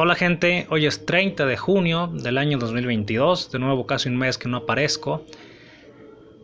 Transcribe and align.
Hola 0.00 0.14
gente, 0.14 0.68
hoy 0.70 0.86
es 0.86 1.06
30 1.06 1.44
de 1.44 1.56
junio 1.56 2.06
del 2.06 2.38
año 2.38 2.56
2022, 2.56 3.50
de 3.50 3.58
nuevo 3.58 3.84
casi 3.84 4.08
un 4.08 4.16
mes 4.16 4.38
que 4.38 4.48
no 4.48 4.58
aparezco. 4.58 5.26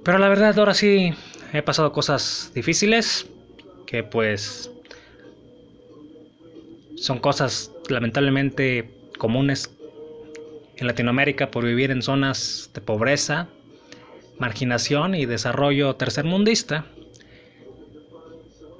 Pero 0.03 0.19
la 0.19 0.29
verdad 0.29 0.59
ahora 0.59 0.75
sí 0.75 1.15
he 1.53 1.63
pasado 1.63 1.93
cosas 1.93 2.51
difíciles, 2.53 3.29
que 3.87 4.03
pues 4.03 4.73
son 6.97 7.21
cosas 7.21 7.71
lamentablemente 7.89 8.91
comunes 9.19 9.71
en 10.75 10.89
Latinoamérica 10.89 11.53
por 11.53 11.65
vivir 11.65 11.93
en 11.93 12.03
zonas 12.03 12.73
de 12.75 12.81
pobreza, 12.81 13.47
marginación 14.37 15.15
y 15.15 15.27
desarrollo 15.27 15.95
tercermundista. 15.95 16.87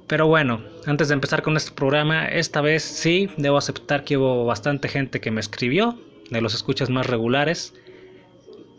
Pero 0.07 0.27
bueno, 0.27 0.61
antes 0.85 1.07
de 1.07 1.15
empezar 1.15 1.41
con 1.41 1.57
este 1.57 1.71
programa, 1.71 2.27
esta 2.27 2.61
vez 2.61 2.83
sí 2.83 3.29
debo 3.37 3.57
aceptar 3.57 4.03
que 4.03 4.17
hubo 4.17 4.45
bastante 4.45 4.87
gente 4.87 5.19
que 5.19 5.31
me 5.31 5.39
escribió, 5.39 5.97
de 6.29 6.41
los 6.41 6.53
escuchas 6.53 6.91
más 6.91 7.07
regulares, 7.07 7.73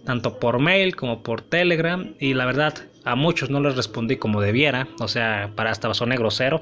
tanto 0.04 0.38
por 0.38 0.60
mail 0.60 0.94
como 0.94 1.24
por 1.24 1.42
Telegram, 1.42 2.14
y 2.20 2.34
la 2.34 2.46
verdad 2.46 2.74
a 3.04 3.16
muchos 3.16 3.50
no 3.50 3.60
les 3.60 3.74
respondí 3.74 4.16
como 4.16 4.40
debiera, 4.40 4.86
o 5.00 5.08
sea, 5.08 5.50
para 5.56 5.70
hasta 5.70 5.92
soné 5.94 6.16
grosero. 6.16 6.60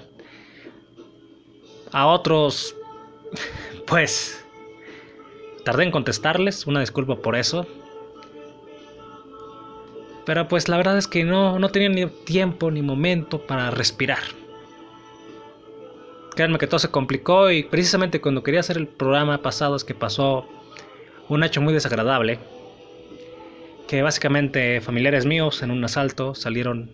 A 1.93 2.07
otros, 2.07 2.75
pues, 3.87 4.47
tardé 5.67 5.85
en 5.85 5.91
contestarles, 5.91 6.67
una 6.67 6.81
disculpa 6.81 7.17
por 7.17 7.37
eso. 7.37 7.67
Pero 10.25 10.49
pues 10.49 10.71
la 10.71 10.79
verdad 10.79 10.97
es 10.97 11.07
que 11.07 11.23
no, 11.23 11.59
no 11.59 11.69
tenía 11.69 11.91
ni 11.91 12.07
tiempo 12.07 12.71
ni 12.71 12.81
momento 12.81 13.47
para 13.47 13.71
respirar. 13.71 14.23
Créanme 16.35 16.59
que 16.59 16.67
todo 16.67 16.81
se 16.81 16.91
complicó 16.91 17.51
y 17.51 17.63
precisamente 17.63 18.21
cuando 18.21 18.43
quería 18.43 18.61
hacer 18.61 18.77
el 18.77 18.89
programa 18.89 19.41
pasado 19.43 19.77
es 19.77 19.85
que 19.85 19.95
pasó 19.95 20.49
un 21.29 21.45
hecho 21.45 21.61
muy 21.61 21.73
desagradable. 21.73 22.39
Que 23.87 24.03
básicamente 24.03 24.81
familiares 24.81 25.27
míos 25.27 25.63
en 25.63 25.71
un 25.71 25.85
asalto 25.85 26.35
salieron 26.35 26.91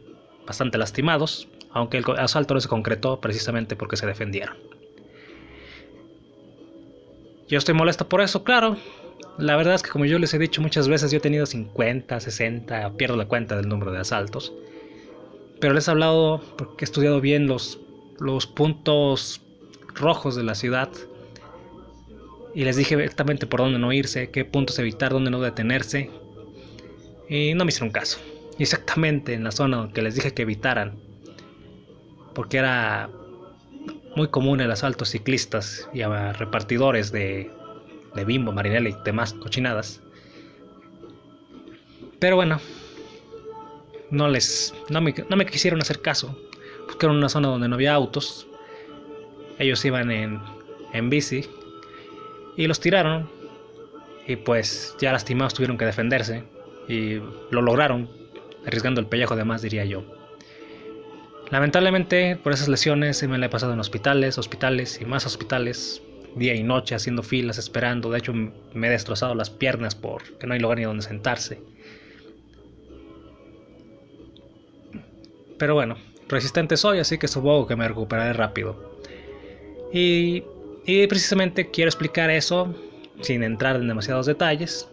bastante 0.47 0.77
lastimados, 0.77 1.49
aunque 1.71 1.99
el 1.99 2.05
asalto 2.19 2.55
no 2.55 2.61
se 2.61 2.69
concretó 2.69 3.21
precisamente 3.21 3.77
porque 3.77 3.97
se 3.97 4.07
defendieron. 4.07 4.57
Yo 7.49 7.59
estoy 7.59 7.75
molesto 7.75 8.09
por 8.09 8.21
eso, 8.21 8.45
claro. 8.45 8.77
La 9.39 9.57
verdad 9.57 9.75
es 9.75 9.83
que 9.83 9.91
como 9.91 10.05
yo 10.05 10.19
les 10.19 10.35
he 10.35 10.39
dicho 10.39 10.61
muchas 10.61 10.87
veces, 10.87 11.11
yo 11.11 11.19
he 11.19 11.21
tenido 11.21 11.47
50, 11.47 12.21
60, 12.21 12.93
pierdo 12.95 13.17
la 13.17 13.27
cuenta 13.27 13.57
del 13.57 13.69
número 13.69 13.91
de 13.91 14.01
asaltos. 14.01 14.53
Pero 15.61 15.73
les 15.73 15.89
he 15.89 15.91
hablado 15.91 16.43
porque 16.57 16.85
he 16.85 16.87
estudiado 16.87 17.21
bien 17.21 17.47
los 17.47 17.81
los 18.21 18.47
puntos 18.47 19.41
rojos 19.95 20.37
de 20.37 20.45
la 20.45 20.55
ciudad 20.55 20.91
y 22.55 22.65
les 22.65 22.77
dije 22.77 22.95
exactamente 22.97 23.47
por 23.47 23.61
dónde 23.61 23.79
no 23.79 23.93
irse, 23.93 24.31
qué 24.31 24.45
puntos 24.45 24.79
evitar, 24.79 25.13
dónde 25.13 25.31
no 25.31 25.41
detenerse. 25.41 26.11
Y 27.29 27.55
no 27.55 27.65
me 27.65 27.71
hicieron 27.71 27.91
caso. 27.91 28.19
Exactamente 28.59 29.35
en 29.35 29.45
la 29.45 29.53
zona 29.53 29.91
que 29.95 30.03
les 30.03 30.17
dije 30.17 30.35
que 30.35 30.43
evitaran. 30.43 30.99
Porque 32.35 32.59
era 32.59 33.09
muy 34.17 34.29
común 34.29 34.61
el 34.61 34.71
asalto 34.71 35.05
a 35.05 35.07
ciclistas 35.07 35.89
y 35.95 36.03
a 36.03 36.33
repartidores 36.33 37.13
de, 37.13 37.51
de 38.15 38.25
bimbo, 38.25 38.53
marinela 38.53 38.89
y 38.89 38.97
demás 39.05 39.33
cochinadas. 39.33 40.03
Pero 42.19 42.35
bueno, 42.35 42.61
no 44.11 44.29
les 44.29 44.75
no 44.89 45.01
me, 45.01 45.15
no 45.29 45.37
me 45.37 45.47
quisieron 45.47 45.81
hacer 45.81 46.03
caso 46.03 46.37
que 46.99 47.07
era 47.07 47.15
una 47.15 47.29
zona 47.29 47.49
donde 47.49 47.69
no 47.69 47.75
había 47.75 47.95
autos. 47.95 48.47
Ellos 49.59 49.85
iban 49.85 50.11
en, 50.11 50.41
en 50.93 51.11
bici 51.11 51.45
y 52.57 52.67
los 52.67 52.81
tiraron. 52.81 53.29
Y 54.27 54.37
pues 54.37 54.97
ya 55.01 55.13
lastimados 55.13 55.55
tuvieron 55.55 55.79
que 55.79 55.85
defenderse. 55.85 56.45
Y 56.89 57.21
lo 57.51 57.63
lograron, 57.63 58.09
arriesgando 58.67 59.01
el 59.01 59.07
pellejo 59.07 59.37
de 59.37 59.45
más, 59.45 59.63
diría 59.63 59.85
yo. 59.85 60.05
Lamentablemente, 61.51 62.37
por 62.37 62.53
esas 62.53 62.69
lesiones 62.69 63.17
se 63.17 63.27
me 63.27 63.39
la 63.39 63.47
he 63.47 63.49
pasado 63.49 63.73
en 63.73 63.81
hospitales, 63.81 64.39
hospitales 64.39 65.01
y 65.01 65.05
más 65.05 65.27
hospitales, 65.27 66.01
día 66.37 66.55
y 66.55 66.63
noche 66.63 66.95
haciendo 66.95 67.23
filas, 67.23 67.59
esperando. 67.59 68.11
De 68.11 68.19
hecho, 68.19 68.33
me 68.33 68.87
he 68.87 68.91
destrozado 68.91 69.35
las 69.35 69.51
piernas 69.51 69.95
porque 69.97 70.47
no 70.47 70.55
hay 70.55 70.61
lugar 70.61 70.79
ni 70.79 70.85
donde 70.85 71.03
sentarse. 71.03 71.61
Pero 75.59 75.75
bueno, 75.75 75.97
resistente 76.31 76.77
soy, 76.77 76.99
así 76.99 77.19
que 77.19 77.29
supongo 77.29 77.67
que 77.67 77.77
me 77.77 77.87
recuperaré 77.87 78.33
rápido. 78.33 78.99
Y, 79.93 80.45
y 80.87 81.07
precisamente 81.07 81.71
quiero 81.71 81.89
explicar 81.89 82.31
eso 82.31 82.75
sin 83.21 83.43
entrar 83.43 83.77
en 83.77 83.89
demasiados 83.89 84.27
detalles. 84.27 84.89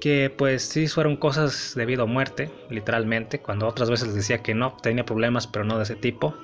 Que 0.00 0.32
pues 0.36 0.62
sí 0.62 0.86
fueron 0.86 1.16
cosas 1.16 1.72
debido 1.74 2.02
a 2.02 2.06
muerte, 2.06 2.50
literalmente, 2.68 3.40
cuando 3.40 3.66
otras 3.66 3.90
veces 3.90 4.08
les 4.08 4.16
decía 4.16 4.42
que 4.42 4.54
no, 4.54 4.76
tenía 4.82 5.04
problemas, 5.04 5.46
pero 5.46 5.64
no 5.64 5.78
de 5.78 5.84
ese 5.84 5.96
tipo. 5.96 6.34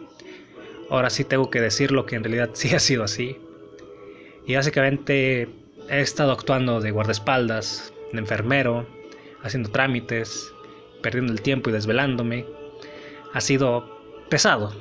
Ahora 0.88 1.10
sí 1.10 1.24
tengo 1.24 1.50
que 1.50 1.60
decirlo 1.60 2.06
que 2.06 2.16
en 2.16 2.24
realidad 2.24 2.50
sí 2.54 2.74
ha 2.74 2.80
sido 2.80 3.04
así. 3.04 3.36
Y 4.46 4.54
básicamente 4.54 5.48
he 5.88 6.00
estado 6.00 6.32
actuando 6.32 6.80
de 6.80 6.90
guardaespaldas, 6.90 7.92
de 8.12 8.18
enfermero, 8.18 8.86
haciendo 9.42 9.70
trámites, 9.70 10.52
perdiendo 11.02 11.32
el 11.32 11.42
tiempo 11.42 11.70
y 11.70 11.72
desvelándome 11.72 12.46
ha 13.32 13.40
sido 13.40 13.84
pesado. 14.28 14.72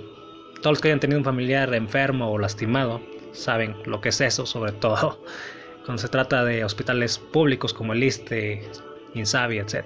Todos 0.61 0.73
los 0.73 0.81
que 0.81 0.89
hayan 0.89 0.99
tenido 0.99 1.19
un 1.19 1.25
familiar 1.25 1.73
enfermo 1.73 2.31
o 2.31 2.37
lastimado 2.37 3.01
saben 3.31 3.75
lo 3.85 4.01
que 4.01 4.09
es 4.09 4.21
eso, 4.21 4.45
sobre 4.45 4.71
todo 4.73 5.23
cuando 5.85 6.01
se 6.01 6.09
trata 6.09 6.43
de 6.43 6.63
hospitales 6.63 7.17
públicos 7.17 7.73
como 7.73 7.93
el 7.93 8.03
ISTE, 8.03 8.69
INSABI, 9.13 9.59
etc. 9.59 9.85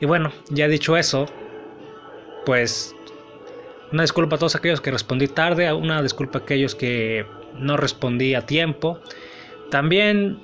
Y 0.00 0.06
bueno, 0.06 0.32
ya 0.50 0.68
dicho 0.68 0.96
eso, 0.96 1.26
pues 2.44 2.94
una 3.92 4.02
disculpa 4.02 4.36
a 4.36 4.38
todos 4.38 4.56
aquellos 4.56 4.80
que 4.80 4.90
respondí 4.90 5.28
tarde, 5.28 5.72
una 5.72 6.02
disculpa 6.02 6.38
a 6.38 6.42
aquellos 6.42 6.74
que 6.74 7.26
no 7.54 7.76
respondí 7.76 8.34
a 8.34 8.44
tiempo. 8.44 9.00
También 9.70 10.40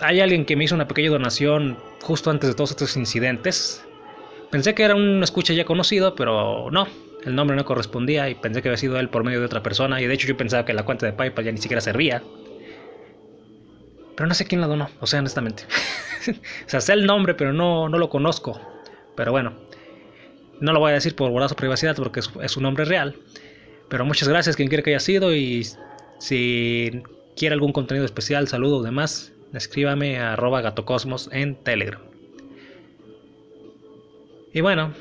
hay 0.00 0.20
alguien 0.20 0.44
que 0.44 0.56
me 0.56 0.64
hizo 0.64 0.74
una 0.74 0.86
pequeña 0.86 1.10
donación 1.10 1.76
justo 2.02 2.30
antes 2.30 2.50
de 2.50 2.54
todos 2.54 2.70
estos 2.70 2.96
incidentes. 2.96 3.84
Pensé 4.54 4.72
que 4.72 4.84
era 4.84 4.94
un 4.94 5.20
escucha 5.20 5.52
ya 5.52 5.64
conocido, 5.64 6.14
pero 6.14 6.70
no, 6.70 6.86
el 7.24 7.34
nombre 7.34 7.56
no 7.56 7.64
correspondía 7.64 8.30
y 8.30 8.36
pensé 8.36 8.62
que 8.62 8.68
había 8.68 8.76
sido 8.76 9.00
él 9.00 9.08
por 9.08 9.24
medio 9.24 9.40
de 9.40 9.46
otra 9.46 9.64
persona 9.64 10.00
y 10.00 10.06
de 10.06 10.14
hecho 10.14 10.28
yo 10.28 10.36
pensaba 10.36 10.64
que 10.64 10.72
la 10.72 10.84
cuenta 10.84 11.06
de 11.06 11.12
PayPal 11.12 11.44
ya 11.44 11.50
ni 11.50 11.58
siquiera 11.58 11.80
servía. 11.80 12.22
Pero 14.14 14.28
no 14.28 14.32
sé 14.32 14.46
quién 14.46 14.60
la 14.60 14.68
donó, 14.68 14.88
o 15.00 15.08
sea, 15.08 15.18
honestamente. 15.18 15.64
o 16.66 16.68
sea, 16.68 16.80
sé 16.80 16.92
el 16.92 17.04
nombre, 17.04 17.34
pero 17.34 17.52
no, 17.52 17.88
no 17.88 17.98
lo 17.98 18.08
conozco. 18.08 18.60
Pero 19.16 19.32
bueno, 19.32 19.54
no 20.60 20.72
lo 20.72 20.78
voy 20.78 20.92
a 20.92 20.94
decir 20.94 21.16
por 21.16 21.32
guardar 21.32 21.48
su 21.48 21.56
privacidad 21.56 21.96
porque 21.96 22.20
es, 22.20 22.30
es 22.40 22.56
un 22.56 22.62
nombre 22.62 22.84
real. 22.84 23.16
Pero 23.88 24.04
muchas 24.04 24.28
gracias 24.28 24.54
quien 24.54 24.68
quiera 24.68 24.84
que 24.84 24.90
haya 24.90 25.00
sido 25.00 25.34
y 25.34 25.66
si 26.20 27.02
quiere 27.36 27.54
algún 27.54 27.72
contenido 27.72 28.06
especial, 28.06 28.46
saludo 28.46 28.76
o 28.76 28.82
demás, 28.84 29.32
escríbame 29.52 30.20
a 30.20 30.34
arroba 30.34 30.60
gatocosmos 30.60 31.28
en 31.32 31.56
Telegram. 31.56 32.13
Y 34.54 34.60
bueno, 34.60 34.94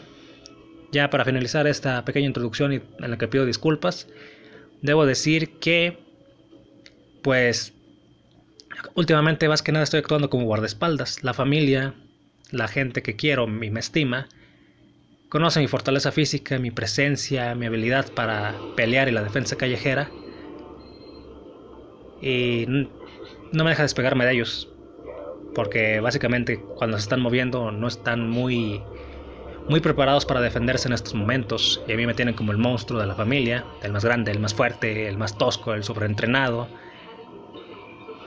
ya 0.91 1.11
para 1.11 1.25
finalizar 1.25 1.67
esta 1.67 2.03
pequeña 2.03 2.25
introducción 2.25 2.73
en 2.73 3.11
la 3.11 3.17
que 3.19 3.27
pido 3.27 3.45
disculpas, 3.45 4.07
debo 4.81 5.05
decir 5.05 5.59
que, 5.59 5.99
pues, 7.21 7.71
últimamente 8.95 9.47
más 9.47 9.61
que 9.61 9.71
nada 9.71 9.83
estoy 9.83 9.99
actuando 9.99 10.31
como 10.31 10.45
guardaespaldas. 10.45 11.23
La 11.23 11.35
familia, 11.35 11.93
la 12.49 12.67
gente 12.67 13.03
que 13.03 13.15
quiero 13.15 13.45
y 13.45 13.69
me 13.69 13.79
estima, 13.79 14.27
conoce 15.29 15.59
mi 15.59 15.67
fortaleza 15.67 16.11
física, 16.11 16.57
mi 16.57 16.71
presencia, 16.71 17.53
mi 17.53 17.67
habilidad 17.67 18.11
para 18.11 18.55
pelear 18.75 19.07
y 19.07 19.11
la 19.11 19.21
defensa 19.21 19.55
callejera. 19.55 20.09
Y 22.23 22.65
no 23.51 23.63
me 23.63 23.69
deja 23.69 23.83
despegarme 23.83 24.25
de 24.25 24.31
ellos. 24.31 24.67
Porque 25.53 25.99
básicamente 25.99 26.59
cuando 26.75 26.97
se 26.97 27.03
están 27.03 27.21
moviendo 27.21 27.71
no 27.71 27.87
están 27.87 28.27
muy 28.27 28.81
muy 29.67 29.79
preparados 29.79 30.25
para 30.25 30.41
defenderse 30.41 30.87
en 30.87 30.93
estos 30.93 31.13
momentos. 31.13 31.81
Y 31.87 31.93
a 31.93 31.95
mí 31.95 32.05
me 32.05 32.13
tienen 32.13 32.35
como 32.35 32.51
el 32.51 32.57
monstruo 32.57 32.99
de 32.99 33.07
la 33.07 33.15
familia, 33.15 33.65
el 33.81 33.91
más 33.91 34.03
grande, 34.03 34.31
el 34.31 34.39
más 34.39 34.53
fuerte, 34.53 35.07
el 35.07 35.17
más 35.17 35.37
tosco, 35.37 35.73
el 35.73 35.83
sobreentrenado. 35.83 36.67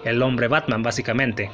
El 0.04 0.22
hombre 0.22 0.48
Batman, 0.48 0.82
básicamente. 0.82 1.50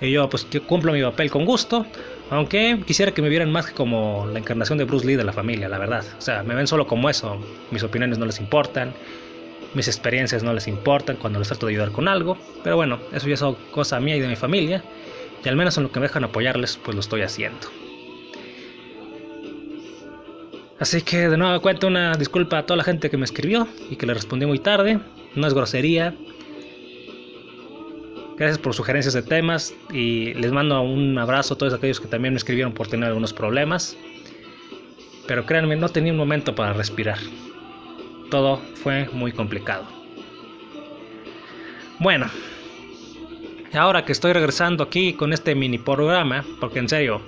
Y 0.00 0.10
yo 0.10 0.28
pues 0.28 0.46
cumplo 0.66 0.92
mi 0.92 1.02
papel 1.02 1.30
con 1.30 1.44
gusto, 1.44 1.86
aunque 2.28 2.82
quisiera 2.86 3.12
que 3.12 3.22
me 3.22 3.28
vieran 3.28 3.52
más 3.52 3.66
que 3.66 3.72
como 3.72 4.26
la 4.26 4.40
encarnación 4.40 4.76
de 4.76 4.84
Bruce 4.84 5.06
Lee 5.06 5.14
de 5.14 5.24
la 5.24 5.32
familia, 5.32 5.68
la 5.68 5.78
verdad. 5.78 6.04
O 6.18 6.20
sea, 6.20 6.42
me 6.42 6.54
ven 6.54 6.66
solo 6.66 6.86
como 6.86 7.08
eso. 7.08 7.38
Mis 7.70 7.84
opiniones 7.84 8.18
no 8.18 8.26
les 8.26 8.40
importan, 8.40 8.94
mis 9.74 9.86
experiencias 9.86 10.42
no 10.42 10.52
les 10.52 10.66
importan 10.66 11.16
cuando 11.16 11.38
les 11.38 11.48
trato 11.48 11.66
de 11.66 11.72
ayudar 11.72 11.92
con 11.92 12.08
algo. 12.08 12.36
Pero 12.64 12.76
bueno, 12.76 12.98
eso 13.12 13.28
ya 13.28 13.34
es 13.34 13.44
cosa 13.70 14.00
mía 14.00 14.16
y 14.16 14.20
de 14.20 14.28
mi 14.28 14.36
familia. 14.36 14.82
Y 15.44 15.48
al 15.48 15.56
menos 15.56 15.76
en 15.76 15.84
lo 15.84 15.92
que 15.92 16.00
me 16.00 16.06
dejan 16.06 16.24
apoyarles, 16.24 16.78
pues 16.82 16.94
lo 16.94 17.00
estoy 17.00 17.22
haciendo. 17.22 17.68
Así 20.78 21.02
que 21.02 21.28
de 21.28 21.36
nuevo 21.36 21.60
cuento 21.60 21.86
una 21.86 22.14
disculpa 22.14 22.58
a 22.58 22.66
toda 22.66 22.76
la 22.76 22.84
gente 22.84 23.08
que 23.10 23.16
me 23.16 23.24
escribió 23.24 23.68
y 23.90 23.96
que 23.96 24.06
le 24.06 24.14
respondí 24.14 24.46
muy 24.46 24.58
tarde. 24.58 24.98
No 25.34 25.46
es 25.46 25.54
grosería. 25.54 26.14
Gracias 28.36 28.58
por 28.58 28.74
sugerencias 28.74 29.14
de 29.14 29.22
temas 29.22 29.74
y 29.92 30.34
les 30.34 30.50
mando 30.50 30.80
un 30.82 31.16
abrazo 31.18 31.54
a 31.54 31.58
todos 31.58 31.74
aquellos 31.74 32.00
que 32.00 32.08
también 32.08 32.34
me 32.34 32.38
escribieron 32.38 32.72
por 32.72 32.88
tener 32.88 33.08
algunos 33.08 33.32
problemas. 33.32 33.96
Pero 35.26 35.46
créanme, 35.46 35.76
no 35.76 35.88
tenía 35.88 36.12
un 36.12 36.18
momento 36.18 36.54
para 36.54 36.72
respirar. 36.72 37.18
Todo 38.30 38.56
fue 38.82 39.08
muy 39.12 39.32
complicado. 39.32 39.86
Bueno, 41.98 42.26
ahora 43.72 44.04
que 44.04 44.12
estoy 44.12 44.32
regresando 44.32 44.82
aquí 44.82 45.12
con 45.12 45.32
este 45.32 45.54
mini 45.54 45.78
programa, 45.78 46.44
porque 46.58 46.80
en 46.80 46.88
serio, 46.88 47.22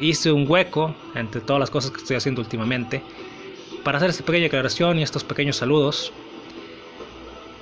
hice 0.00 0.32
un 0.32 0.48
hueco 0.48 0.94
entre 1.14 1.40
todas 1.40 1.60
las 1.60 1.70
cosas 1.70 1.90
que 1.90 1.98
estoy 1.98 2.16
haciendo 2.16 2.40
últimamente 2.40 3.02
para 3.84 3.98
hacer 3.98 4.10
esta 4.10 4.24
pequeña 4.24 4.46
aclaración 4.46 4.98
y 4.98 5.02
estos 5.02 5.24
pequeños 5.24 5.56
saludos. 5.56 6.12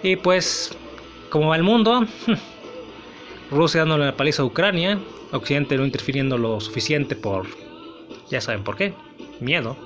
Y 0.02 0.16
pues, 0.16 0.76
como 1.30 1.48
va 1.48 1.56
el 1.56 1.62
mundo, 1.62 2.06
Rusia 3.50 3.80
dándole 3.80 4.06
la 4.06 4.16
paliza 4.16 4.42
a 4.42 4.44
Ucrania, 4.46 4.98
Occidente 5.32 5.76
no 5.76 5.84
interfiriendo 5.84 6.38
lo 6.38 6.60
suficiente 6.60 7.16
por, 7.16 7.46
ya 8.28 8.40
saben 8.40 8.64
por 8.64 8.76
qué, 8.76 8.92
miedo. 9.40 9.76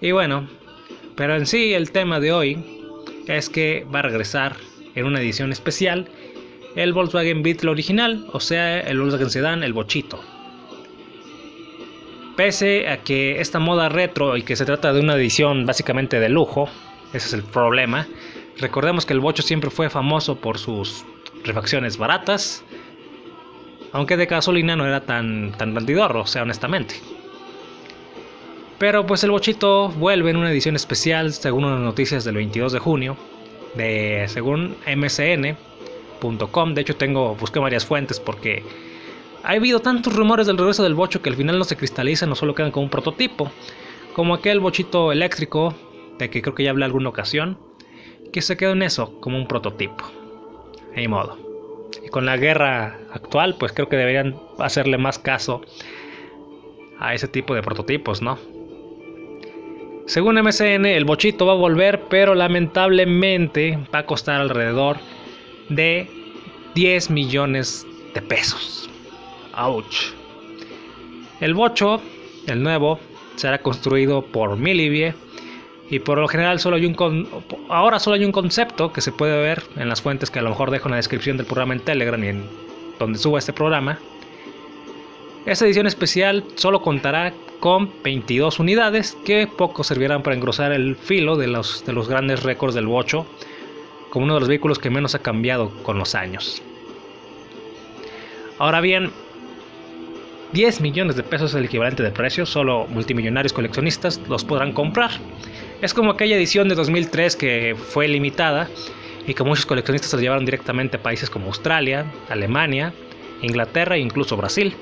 Y 0.00 0.12
bueno, 0.12 0.48
pero 1.16 1.36
en 1.36 1.46
sí 1.46 1.74
el 1.74 1.92
tema 1.92 2.20
de 2.20 2.32
hoy 2.32 2.64
es 3.26 3.50
que 3.50 3.86
va 3.94 3.98
a 3.98 4.02
regresar 4.02 4.56
en 4.94 5.04
una 5.04 5.20
edición 5.20 5.52
especial 5.52 6.08
el 6.76 6.92
Volkswagen 6.92 7.42
Beetle 7.42 7.70
original, 7.70 8.26
o 8.32 8.40
sea, 8.40 8.80
el 8.80 8.98
Volkswagen 9.00 9.30
Sedan, 9.30 9.62
el 9.62 9.72
bochito. 9.72 10.20
Pese 12.36 12.88
a 12.88 12.98
que 12.98 13.40
esta 13.40 13.58
moda 13.58 13.88
retro 13.88 14.36
y 14.36 14.42
que 14.42 14.56
se 14.56 14.64
trata 14.64 14.92
de 14.92 15.00
una 15.00 15.14
edición 15.14 15.66
básicamente 15.66 16.20
de 16.20 16.28
lujo, 16.28 16.68
ese 17.12 17.26
es 17.26 17.32
el 17.32 17.42
problema. 17.42 18.06
Recordemos 18.58 19.04
que 19.04 19.12
el 19.12 19.20
bocho 19.20 19.42
siempre 19.42 19.70
fue 19.70 19.90
famoso 19.90 20.36
por 20.36 20.58
sus 20.58 21.04
refacciones 21.44 21.98
baratas, 21.98 22.64
aunque 23.92 24.16
de 24.16 24.26
gasolina 24.26 24.76
no 24.76 24.86
era 24.86 25.00
tan, 25.00 25.52
tan 25.52 25.74
bandidorro, 25.74 26.22
o 26.22 26.26
sea, 26.26 26.42
honestamente. 26.42 26.94
Pero 28.78 29.06
pues 29.06 29.24
el 29.24 29.30
bochito 29.30 29.88
vuelve 29.88 30.30
en 30.30 30.36
una 30.36 30.50
edición 30.50 30.76
especial, 30.76 31.32
según 31.34 31.64
unas 31.64 31.80
noticias 31.80 32.24
del 32.24 32.36
22 32.36 32.72
de 32.72 32.78
junio, 32.78 33.16
de 33.74 34.24
según 34.28 34.76
MCN, 34.86 35.56
de 36.20 36.80
hecho, 36.80 36.96
tengo, 36.96 37.34
busqué 37.34 37.58
varias 37.58 37.86
fuentes 37.86 38.20
porque 38.20 38.62
ha 39.42 39.52
habido 39.52 39.80
tantos 39.80 40.14
rumores 40.14 40.46
del 40.46 40.58
regreso 40.58 40.82
del 40.82 40.94
bocho 40.94 41.22
que 41.22 41.30
al 41.30 41.36
final 41.36 41.58
no 41.58 41.64
se 41.64 41.76
cristalizan 41.76 42.30
o 42.30 42.34
solo 42.34 42.54
quedan 42.54 42.70
como 42.70 42.84
un 42.84 42.90
prototipo. 42.90 43.50
Como 44.14 44.34
aquel 44.34 44.60
bochito 44.60 45.12
eléctrico, 45.12 45.74
de 46.18 46.28
que 46.28 46.42
creo 46.42 46.54
que 46.54 46.64
ya 46.64 46.70
hablé 46.70 46.84
alguna 46.84 47.08
ocasión, 47.08 47.58
que 48.32 48.42
se 48.42 48.56
quedó 48.56 48.72
en 48.72 48.82
eso, 48.82 49.18
como 49.20 49.38
un 49.38 49.46
prototipo. 49.46 50.04
Ni 50.94 51.08
modo. 51.08 51.38
Y 52.04 52.08
con 52.08 52.26
la 52.26 52.36
guerra 52.36 52.98
actual, 53.12 53.56
pues 53.58 53.72
creo 53.72 53.88
que 53.88 53.96
deberían 53.96 54.36
hacerle 54.58 54.98
más 54.98 55.18
caso 55.18 55.62
a 56.98 57.14
ese 57.14 57.28
tipo 57.28 57.54
de 57.54 57.62
prototipos, 57.62 58.20
¿no? 58.20 58.38
Según 60.06 60.34
MCN, 60.34 60.86
el 60.86 61.04
bochito 61.04 61.46
va 61.46 61.52
a 61.52 61.56
volver, 61.56 62.02
pero 62.10 62.34
lamentablemente 62.34 63.78
va 63.94 64.00
a 64.00 64.06
costar 64.06 64.40
alrededor 64.40 64.98
de 65.70 66.06
10 66.74 67.10
millones 67.10 67.86
de 68.14 68.20
pesos. 68.20 68.90
Ouch. 69.56 70.12
El 71.40 71.54
bocho, 71.54 72.00
el 72.46 72.62
nuevo, 72.62 73.00
será 73.36 73.58
construido 73.58 74.22
por 74.22 74.56
Milivie 74.56 75.14
y 75.88 75.98
por 75.98 76.18
lo 76.18 76.28
general 76.28 76.60
solo 76.60 76.76
hay 76.76 76.86
un 76.86 77.26
ahora 77.68 77.98
solo 77.98 78.16
hay 78.16 78.24
un 78.24 78.32
concepto 78.32 78.92
que 78.92 79.00
se 79.00 79.10
puede 79.10 79.40
ver 79.40 79.62
en 79.76 79.88
las 79.88 80.02
fuentes 80.02 80.30
que 80.30 80.38
a 80.38 80.42
lo 80.42 80.50
mejor 80.50 80.70
dejo 80.70 80.88
en 80.88 80.92
la 80.92 80.96
descripción 80.98 81.36
del 81.36 81.46
programa 81.46 81.74
en 81.74 81.80
Telegram 81.80 82.22
y 82.22 82.28
en 82.28 82.44
donde 82.98 83.18
suba 83.18 83.38
este 83.38 83.52
programa. 83.52 83.98
Esta 85.46 85.64
edición 85.64 85.86
especial 85.86 86.44
solo 86.56 86.82
contará 86.82 87.32
con 87.60 87.90
22 88.04 88.58
unidades 88.58 89.16
que 89.24 89.46
poco 89.46 89.82
servirán 89.82 90.22
para 90.22 90.36
engrosar 90.36 90.72
el 90.72 90.96
filo 90.96 91.36
de 91.36 91.46
los, 91.46 91.84
de 91.86 91.94
los 91.94 92.08
grandes 92.08 92.42
récords 92.42 92.74
del 92.74 92.86
bocho 92.86 93.26
como 94.10 94.24
uno 94.24 94.34
de 94.34 94.40
los 94.40 94.48
vehículos 94.48 94.78
que 94.78 94.90
menos 94.90 95.14
ha 95.14 95.20
cambiado 95.20 95.70
con 95.82 95.98
los 95.98 96.14
años. 96.14 96.62
Ahora 98.58 98.80
bien, 98.80 99.10
10 100.52 100.80
millones 100.80 101.16
de 101.16 101.22
pesos 101.22 101.52
es 101.52 101.56
el 101.56 101.64
equivalente 101.64 102.02
de 102.02 102.10
precio, 102.10 102.44
solo 102.44 102.86
multimillonarios 102.88 103.52
coleccionistas 103.52 104.20
los 104.28 104.44
podrán 104.44 104.72
comprar. 104.72 105.12
Es 105.80 105.94
como 105.94 106.10
aquella 106.10 106.36
edición 106.36 106.68
de 106.68 106.74
2003 106.74 107.36
que 107.36 107.76
fue 107.78 108.08
limitada 108.08 108.68
y 109.26 109.34
que 109.34 109.44
muchos 109.44 109.64
coleccionistas 109.64 110.10
se 110.10 110.18
llevaron 110.18 110.44
directamente 110.44 110.96
a 110.96 111.02
países 111.02 111.30
como 111.30 111.46
Australia, 111.46 112.04
Alemania, 112.28 112.92
Inglaterra 113.42 113.96
e 113.96 114.00
incluso 114.00 114.36
Brasil. 114.36 114.74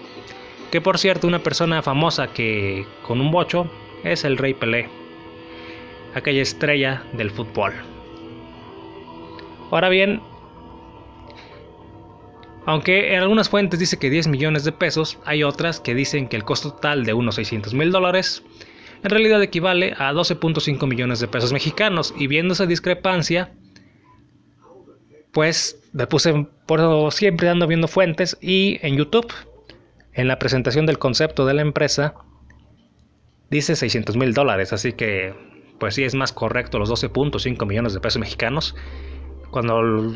Que 0.72 0.80
por 0.80 0.98
cierto, 0.98 1.26
una 1.26 1.38
persona 1.38 1.82
famosa 1.82 2.28
que 2.28 2.86
con 3.02 3.20
un 3.20 3.30
bocho 3.30 3.70
es 4.04 4.24
el 4.24 4.38
Rey 4.38 4.54
Pelé, 4.54 4.88
aquella 6.14 6.42
estrella 6.42 7.02
del 7.12 7.30
fútbol. 7.30 7.74
Ahora 9.70 9.88
bien, 9.88 10.20
aunque 12.66 13.14
en 13.14 13.22
algunas 13.22 13.48
fuentes 13.48 13.80
dice 13.80 13.98
que 13.98 14.10
10 14.10 14.28
millones 14.28 14.64
de 14.64 14.72
pesos, 14.72 15.18
hay 15.24 15.42
otras 15.42 15.80
que 15.80 15.94
dicen 15.94 16.28
que 16.28 16.36
el 16.36 16.44
costo 16.44 16.72
total 16.72 17.04
de 17.04 17.14
unos 17.14 17.36
600 17.36 17.74
mil 17.74 17.90
dólares 17.90 18.42
en 19.02 19.10
realidad 19.10 19.42
equivale 19.42 19.94
a 19.96 20.12
12.5 20.12 20.86
millones 20.86 21.20
de 21.20 21.28
pesos 21.28 21.52
mexicanos. 21.52 22.14
Y 22.16 22.26
viendo 22.26 22.54
esa 22.54 22.66
discrepancia, 22.66 23.52
pues 25.32 25.80
me 25.92 26.06
puse, 26.06 26.46
por 26.66 27.12
siempre 27.12 27.48
ando 27.48 27.66
viendo 27.66 27.88
fuentes 27.88 28.36
y 28.40 28.78
en 28.82 28.96
YouTube, 28.96 29.32
en 30.12 30.28
la 30.28 30.38
presentación 30.38 30.84
del 30.84 30.98
concepto 30.98 31.46
de 31.46 31.54
la 31.54 31.62
empresa, 31.62 32.14
dice 33.50 33.76
600 33.76 34.16
mil 34.16 34.34
dólares. 34.34 34.72
Así 34.72 34.92
que, 34.92 35.32
pues 35.78 35.94
sí 35.94 36.04
es 36.04 36.14
más 36.14 36.32
correcto 36.32 36.78
los 36.78 36.90
12.5 36.90 37.66
millones 37.66 37.94
de 37.94 38.00
pesos 38.00 38.18
mexicanos 38.18 38.74
cuando 39.50 40.14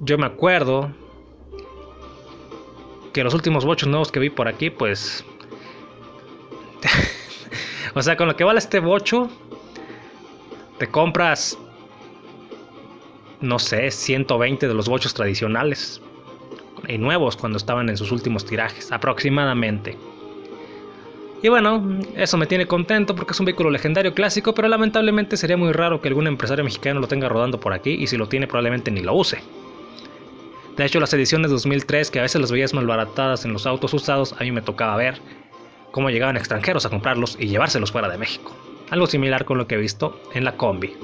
yo 0.00 0.18
me 0.18 0.26
acuerdo 0.26 0.90
que 3.12 3.22
los 3.22 3.34
últimos 3.34 3.64
bochos 3.64 3.88
nuevos 3.88 4.10
que 4.10 4.20
vi 4.20 4.30
por 4.30 4.48
aquí, 4.48 4.70
pues... 4.70 5.24
o 7.94 8.02
sea, 8.02 8.16
con 8.16 8.28
lo 8.28 8.36
que 8.36 8.44
vale 8.44 8.58
este 8.58 8.80
bocho, 8.80 9.30
te 10.78 10.88
compras, 10.88 11.56
no 13.40 13.58
sé, 13.58 13.90
120 13.90 14.66
de 14.66 14.74
los 14.74 14.88
bochos 14.88 15.14
tradicionales 15.14 16.02
y 16.88 16.98
nuevos 16.98 17.36
cuando 17.36 17.56
estaban 17.58 17.88
en 17.88 17.96
sus 17.96 18.10
últimos 18.10 18.44
tirajes, 18.44 18.90
aproximadamente. 18.92 19.96
Y 21.44 21.50
bueno, 21.50 22.00
eso 22.16 22.38
me 22.38 22.46
tiene 22.46 22.64
contento 22.64 23.14
porque 23.14 23.32
es 23.32 23.38
un 23.38 23.44
vehículo 23.44 23.68
legendario 23.68 24.14
clásico, 24.14 24.54
pero 24.54 24.66
lamentablemente 24.66 25.36
sería 25.36 25.58
muy 25.58 25.72
raro 25.72 26.00
que 26.00 26.08
algún 26.08 26.26
empresario 26.26 26.64
mexicano 26.64 27.00
lo 27.00 27.06
tenga 27.06 27.28
rodando 27.28 27.60
por 27.60 27.74
aquí 27.74 27.90
y 27.90 28.06
si 28.06 28.16
lo 28.16 28.30
tiene 28.30 28.46
probablemente 28.46 28.90
ni 28.90 29.02
lo 29.02 29.12
use. 29.12 29.42
De 30.74 30.86
hecho, 30.86 31.00
las 31.00 31.12
ediciones 31.12 31.50
de 31.50 31.52
2003, 31.56 32.10
que 32.10 32.18
a 32.18 32.22
veces 32.22 32.40
las 32.40 32.50
veías 32.50 32.72
malbaratadas 32.72 33.44
en 33.44 33.52
los 33.52 33.66
autos 33.66 33.92
usados, 33.92 34.32
a 34.32 34.42
mí 34.42 34.52
me 34.52 34.62
tocaba 34.62 34.96
ver 34.96 35.20
cómo 35.90 36.08
llegaban 36.08 36.38
extranjeros 36.38 36.86
a 36.86 36.88
comprarlos 36.88 37.36
y 37.38 37.48
llevárselos 37.48 37.92
fuera 37.92 38.08
de 38.08 38.16
México. 38.16 38.56
Algo 38.88 39.06
similar 39.06 39.44
con 39.44 39.58
lo 39.58 39.66
que 39.66 39.74
he 39.74 39.78
visto 39.78 40.18
en 40.32 40.44
la 40.44 40.56
combi. 40.56 40.94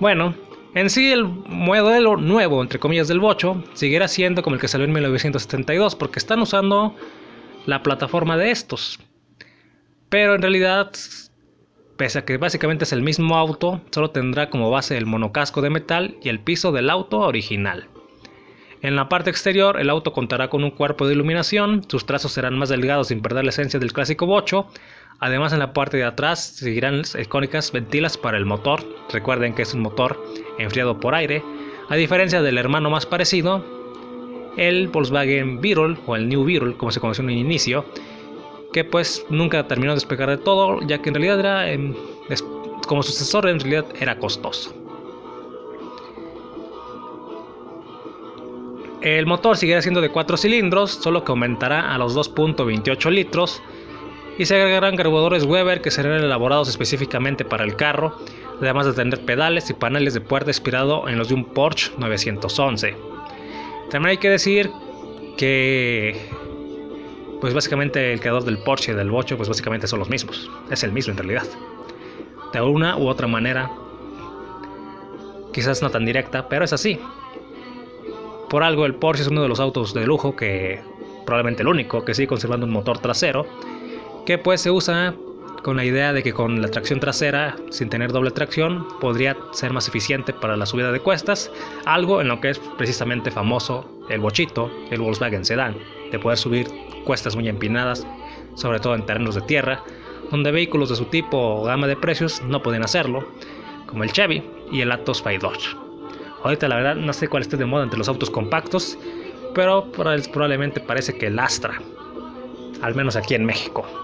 Bueno, 0.00 0.32
en 0.74 0.88
sí, 0.88 1.12
el 1.12 1.26
modelo 1.26 2.16
nuevo, 2.16 2.62
entre 2.62 2.78
comillas, 2.78 3.06
del 3.06 3.20
Bocho, 3.20 3.62
seguirá 3.74 4.08
siendo 4.08 4.42
como 4.42 4.54
el 4.54 4.62
que 4.62 4.68
salió 4.68 4.86
en 4.86 4.94
1972, 4.94 5.94
porque 5.94 6.18
están 6.18 6.40
usando 6.40 6.94
la 7.66 7.82
plataforma 7.82 8.36
de 8.36 8.50
estos. 8.50 8.98
Pero 10.08 10.34
en 10.34 10.42
realidad, 10.42 10.92
pese 11.96 12.18
a 12.18 12.24
que 12.24 12.36
básicamente 12.36 12.84
es 12.84 12.92
el 12.92 13.02
mismo 13.02 13.36
auto, 13.36 13.80
solo 13.90 14.10
tendrá 14.10 14.50
como 14.50 14.70
base 14.70 14.96
el 14.96 15.06
monocasco 15.06 15.62
de 15.62 15.70
metal 15.70 16.16
y 16.22 16.28
el 16.28 16.40
piso 16.40 16.72
del 16.72 16.90
auto 16.90 17.20
original. 17.20 17.88
En 18.82 18.96
la 18.96 19.08
parte 19.08 19.30
exterior, 19.30 19.80
el 19.80 19.88
auto 19.88 20.12
contará 20.12 20.48
con 20.50 20.62
un 20.62 20.70
cuerpo 20.70 21.06
de 21.06 21.14
iluminación, 21.14 21.84
sus 21.88 22.04
trazos 22.04 22.32
serán 22.32 22.58
más 22.58 22.68
delgados 22.68 23.08
sin 23.08 23.22
perder 23.22 23.44
la 23.44 23.50
esencia 23.50 23.80
del 23.80 23.94
clásico 23.94 24.26
bocho. 24.26 24.68
Además, 25.20 25.54
en 25.54 25.60
la 25.60 25.72
parte 25.72 25.96
de 25.96 26.04
atrás 26.04 26.44
seguirán 26.44 27.02
icónicas 27.18 27.72
ventilas 27.72 28.18
para 28.18 28.36
el 28.36 28.44
motor. 28.44 28.84
Recuerden 29.10 29.54
que 29.54 29.62
es 29.62 29.72
un 29.72 29.80
motor 29.80 30.22
enfriado 30.58 31.00
por 31.00 31.14
aire, 31.14 31.42
a 31.88 31.96
diferencia 31.96 32.42
del 32.42 32.58
hermano 32.58 32.90
más 32.90 33.06
parecido, 33.06 33.64
el 34.56 34.88
Volkswagen 34.88 35.60
Beetle 35.60 35.96
o 36.06 36.16
el 36.16 36.28
New 36.28 36.44
Beetle 36.44 36.74
como 36.74 36.92
se 36.92 37.00
conoció 37.00 37.22
en 37.22 37.30
un 37.30 37.36
inicio 37.38 37.84
que 38.72 38.84
pues 38.84 39.24
nunca 39.30 39.66
terminó 39.66 39.92
de 39.92 39.96
despegar 39.96 40.30
de 40.30 40.38
todo 40.38 40.80
ya 40.86 41.00
que 41.00 41.08
en 41.08 41.14
realidad 41.14 41.40
era 41.40 41.70
em, 41.70 41.94
como 42.86 43.02
sucesor 43.02 43.48
en 43.48 43.60
realidad 43.60 43.86
era 44.00 44.18
costoso 44.18 44.74
El 49.04 49.26
motor 49.26 49.58
seguirá 49.58 49.82
siendo 49.82 50.00
de 50.00 50.08
4 50.08 50.38
cilindros, 50.38 50.92
solo 50.92 51.24
que 51.24 51.32
aumentará 51.32 51.92
a 51.92 51.98
los 51.98 52.16
2.28 52.16 53.10
litros 53.10 53.60
y 54.38 54.46
se 54.46 54.56
agregarán 54.56 54.96
carburadores 54.96 55.44
Weber 55.44 55.82
que 55.82 55.90
serán 55.90 56.24
elaborados 56.24 56.70
específicamente 56.70 57.44
para 57.44 57.64
el 57.64 57.76
carro, 57.76 58.16
además 58.62 58.86
de 58.86 58.94
tener 58.94 59.20
pedales 59.26 59.68
y 59.68 59.74
paneles 59.74 60.14
de 60.14 60.22
puerta 60.22 60.48
inspirado 60.48 61.06
en 61.06 61.18
los 61.18 61.28
de 61.28 61.34
un 61.34 61.44
Porsche 61.44 61.92
911. 61.98 63.13
También 63.90 64.10
hay 64.10 64.18
que 64.18 64.30
decir 64.30 64.70
que 65.36 66.28
pues 67.40 67.52
básicamente 67.52 68.12
el 68.12 68.20
creador 68.20 68.44
del 68.44 68.58
Porsche 68.58 68.92
y 68.92 68.94
del 68.94 69.10
Bocho 69.10 69.36
pues 69.36 69.48
básicamente 69.48 69.86
son 69.86 69.98
los 69.98 70.08
mismos, 70.08 70.50
es 70.70 70.82
el 70.82 70.92
mismo 70.92 71.12
en 71.12 71.18
realidad. 71.18 71.46
De 72.52 72.60
una 72.60 72.96
u 72.96 73.08
otra 73.08 73.26
manera, 73.26 73.70
quizás 75.52 75.82
no 75.82 75.90
tan 75.90 76.04
directa, 76.04 76.48
pero 76.48 76.64
es 76.64 76.72
así. 76.72 76.98
Por 78.48 78.62
algo 78.62 78.86
el 78.86 78.94
Porsche 78.94 79.22
es 79.22 79.28
uno 79.28 79.42
de 79.42 79.48
los 79.48 79.60
autos 79.60 79.92
de 79.92 80.06
lujo 80.06 80.36
que 80.36 80.80
probablemente 81.26 81.62
el 81.62 81.68
único 81.68 82.04
que 82.04 82.14
sigue 82.14 82.28
conservando 82.28 82.66
un 82.66 82.72
motor 82.72 82.98
trasero 82.98 83.46
que 84.26 84.38
pues 84.38 84.60
se 84.60 84.70
usa 84.70 85.14
con 85.64 85.78
la 85.78 85.84
idea 85.84 86.12
de 86.12 86.22
que 86.22 86.34
con 86.34 86.60
la 86.60 86.68
tracción 86.68 87.00
trasera, 87.00 87.56
sin 87.70 87.88
tener 87.88 88.12
doble 88.12 88.30
tracción, 88.30 88.86
podría 89.00 89.34
ser 89.52 89.72
más 89.72 89.88
eficiente 89.88 90.34
para 90.34 90.58
la 90.58 90.66
subida 90.66 90.92
de 90.92 91.00
cuestas, 91.00 91.50
algo 91.86 92.20
en 92.20 92.28
lo 92.28 92.38
que 92.38 92.50
es 92.50 92.58
precisamente 92.76 93.30
famoso 93.30 93.88
el 94.10 94.20
bochito, 94.20 94.70
el 94.90 95.00
Volkswagen 95.00 95.42
Sedan, 95.42 95.74
de 96.12 96.18
poder 96.18 96.36
subir 96.36 96.68
cuestas 97.06 97.34
muy 97.34 97.48
empinadas, 97.48 98.06
sobre 98.56 98.78
todo 98.78 98.94
en 98.94 99.06
terrenos 99.06 99.36
de 99.36 99.40
tierra, 99.40 99.82
donde 100.30 100.52
vehículos 100.52 100.90
de 100.90 100.96
su 100.96 101.06
tipo 101.06 101.38
o 101.38 101.64
gama 101.64 101.86
de 101.86 101.96
precios 101.96 102.42
no 102.42 102.62
pueden 102.62 102.84
hacerlo, 102.84 103.26
como 103.86 104.04
el 104.04 104.12
Chevy 104.12 104.44
y 104.70 104.82
el 104.82 104.92
Atos 104.92 105.24
Dodge. 105.24 105.74
Ahorita 106.42 106.68
la 106.68 106.76
verdad 106.76 106.96
no 106.96 107.12
sé 107.14 107.26
cuál 107.26 107.40
esté 107.40 107.56
de 107.56 107.64
moda 107.64 107.84
entre 107.84 107.98
los 107.98 108.08
autos 108.10 108.28
compactos, 108.28 108.98
pero 109.54 109.90
probablemente 109.90 110.80
parece 110.80 111.16
que 111.16 111.28
el 111.28 111.38
Astra, 111.38 111.80
al 112.82 112.94
menos 112.94 113.16
aquí 113.16 113.34
en 113.34 113.46
México 113.46 114.03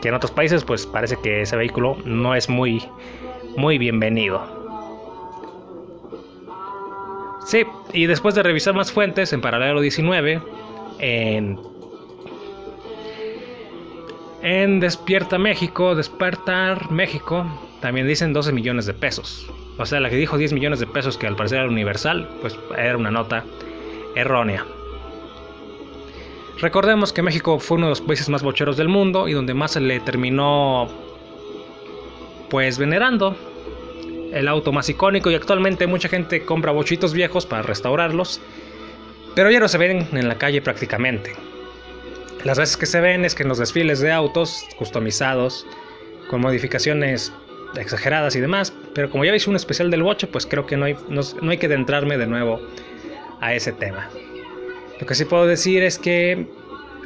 que 0.00 0.08
en 0.08 0.14
otros 0.14 0.30
países 0.30 0.64
pues 0.64 0.86
parece 0.86 1.16
que 1.22 1.42
ese 1.42 1.56
vehículo 1.56 1.96
no 2.04 2.34
es 2.34 2.48
muy 2.48 2.82
muy 3.56 3.78
bienvenido. 3.78 4.60
Sí, 7.46 7.64
y 7.92 8.06
después 8.06 8.34
de 8.34 8.42
revisar 8.42 8.74
más 8.74 8.92
fuentes 8.92 9.32
en 9.32 9.40
paralelo 9.40 9.80
19 9.80 10.40
en 10.98 11.58
en 14.42 14.80
Despierta 14.80 15.38
México, 15.38 15.94
Despertar 15.94 16.90
México, 16.90 17.44
también 17.80 18.06
dicen 18.06 18.32
12 18.32 18.52
millones 18.52 18.86
de 18.86 18.94
pesos. 18.94 19.50
O 19.78 19.84
sea, 19.84 20.00
la 20.00 20.08
que 20.08 20.16
dijo 20.16 20.38
10 20.38 20.52
millones 20.52 20.80
de 20.80 20.86
pesos 20.86 21.18
que 21.18 21.26
al 21.26 21.36
parecer 21.36 21.58
era 21.58 21.68
universal, 21.68 22.28
pues 22.40 22.58
era 22.76 22.96
una 22.96 23.10
nota 23.10 23.44
errónea. 24.14 24.64
Recordemos 26.60 27.14
que 27.14 27.22
México 27.22 27.58
fue 27.58 27.78
uno 27.78 27.86
de 27.86 27.90
los 27.90 28.02
países 28.02 28.28
más 28.28 28.42
bocheros 28.42 28.76
del 28.76 28.88
mundo 28.88 29.28
y 29.28 29.32
donde 29.32 29.54
más 29.54 29.72
se 29.72 29.80
le 29.80 29.98
terminó 30.00 30.88
pues 32.50 32.76
venerando 32.76 33.34
el 34.32 34.46
auto 34.46 34.70
más 34.70 34.88
icónico 34.90 35.30
y 35.30 35.34
actualmente 35.34 35.86
mucha 35.86 36.08
gente 36.08 36.44
compra 36.44 36.72
bochitos 36.72 37.14
viejos 37.14 37.46
para 37.46 37.62
restaurarlos, 37.62 38.42
pero 39.34 39.50
ya 39.50 39.58
no 39.58 39.68
se 39.68 39.78
ven 39.78 40.06
en 40.12 40.28
la 40.28 40.36
calle 40.36 40.60
prácticamente. 40.60 41.32
Las 42.44 42.58
veces 42.58 42.76
que 42.76 42.86
se 42.86 43.00
ven 43.00 43.24
es 43.24 43.34
que 43.34 43.42
en 43.42 43.48
los 43.48 43.58
desfiles 43.58 44.00
de 44.00 44.12
autos 44.12 44.64
customizados, 44.76 45.66
con 46.28 46.42
modificaciones 46.42 47.32
exageradas 47.76 48.36
y 48.36 48.40
demás, 48.40 48.72
pero 48.94 49.10
como 49.10 49.24
ya 49.24 49.34
hice 49.34 49.48
un 49.48 49.56
especial 49.56 49.90
del 49.90 50.02
boche, 50.02 50.26
pues 50.26 50.46
creo 50.46 50.66
que 50.66 50.76
no 50.76 50.84
hay, 50.84 50.96
no, 51.08 51.22
no 51.40 51.50
hay 51.50 51.58
que 51.58 51.66
adentrarme 51.66 52.18
de 52.18 52.26
nuevo 52.26 52.60
a 53.40 53.54
ese 53.54 53.72
tema. 53.72 54.10
Lo 55.00 55.06
que 55.06 55.14
sí 55.14 55.24
puedo 55.24 55.46
decir 55.46 55.82
es 55.82 55.98
que 55.98 56.46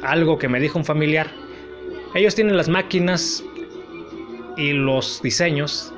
algo 0.03 0.37
que 0.37 0.49
me 0.49 0.59
dijo 0.59 0.77
un 0.77 0.83
familiar, 0.83 1.31
ellos 2.13 2.35
tienen 2.35 2.57
las 2.57 2.67
máquinas 2.67 3.43
y 4.57 4.73
los 4.73 5.21
diseños 5.21 5.93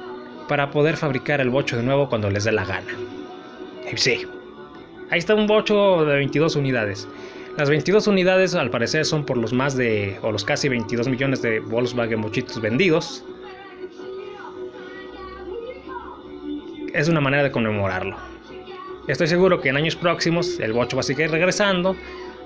para 0.47 0.69
poder 0.69 0.95
fabricar 0.95 1.41
el 1.41 1.49
bocho 1.49 1.75
de 1.75 1.83
nuevo 1.83 2.07
cuando 2.07 2.29
les 2.29 2.43
dé 2.43 2.51
la 2.51 2.65
gana. 2.65 2.93
Y 3.91 3.97
sí, 3.97 4.25
ahí 5.09 5.19
está 5.19 5.33
un 5.33 5.47
bocho 5.47 6.05
de 6.05 6.15
22 6.17 6.55
unidades. 6.55 7.07
Las 7.57 7.69
22 7.69 8.05
unidades 8.05 8.53
al 8.53 8.69
parecer 8.69 9.03
son 9.03 9.25
por 9.25 9.37
los 9.37 9.51
más 9.51 9.75
de, 9.75 10.19
o 10.21 10.31
los 10.31 10.45
casi 10.45 10.69
22 10.69 11.07
millones 11.07 11.41
de 11.41 11.59
Volkswagen 11.59 12.21
bochitos 12.21 12.61
vendidos. 12.61 13.25
Es 16.93 17.09
una 17.09 17.21
manera 17.21 17.43
de 17.43 17.51
conmemorarlo. 17.51 18.36
Estoy 19.07 19.27
seguro 19.27 19.61
que 19.61 19.69
en 19.69 19.77
años 19.77 19.95
próximos 19.95 20.59
el 20.59 20.73
bocho 20.73 20.97
va 20.97 20.99
a 20.99 21.03
seguir 21.03 21.31
regresando, 21.31 21.95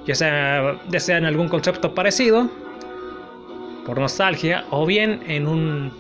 ya 0.06 0.14
sea, 0.14 0.80
ya 0.90 1.18
en 1.18 1.26
algún 1.26 1.50
concepto 1.50 1.96
parecido, 1.96 2.50
por 3.86 4.00
nostalgia, 4.00 4.66
o 4.70 4.86
bien 4.86 5.24
en, 5.26 5.48
un, 5.48 5.92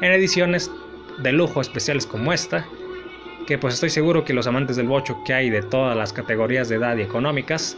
en 0.00 0.12
ediciones 0.12 0.70
de 1.18 1.32
lujo 1.32 1.60
especiales 1.60 2.06
como 2.06 2.32
esta, 2.32 2.66
que 3.46 3.58
pues 3.58 3.74
estoy 3.74 3.90
seguro 3.90 4.24
que 4.24 4.32
los 4.32 4.46
amantes 4.46 4.76
del 4.76 4.88
bocho 4.88 5.22
que 5.26 5.34
hay 5.34 5.50
de 5.50 5.62
todas 5.62 5.94
las 5.94 6.10
categorías 6.10 6.70
de 6.70 6.76
edad 6.76 6.96
y 6.96 7.02
económicas, 7.02 7.76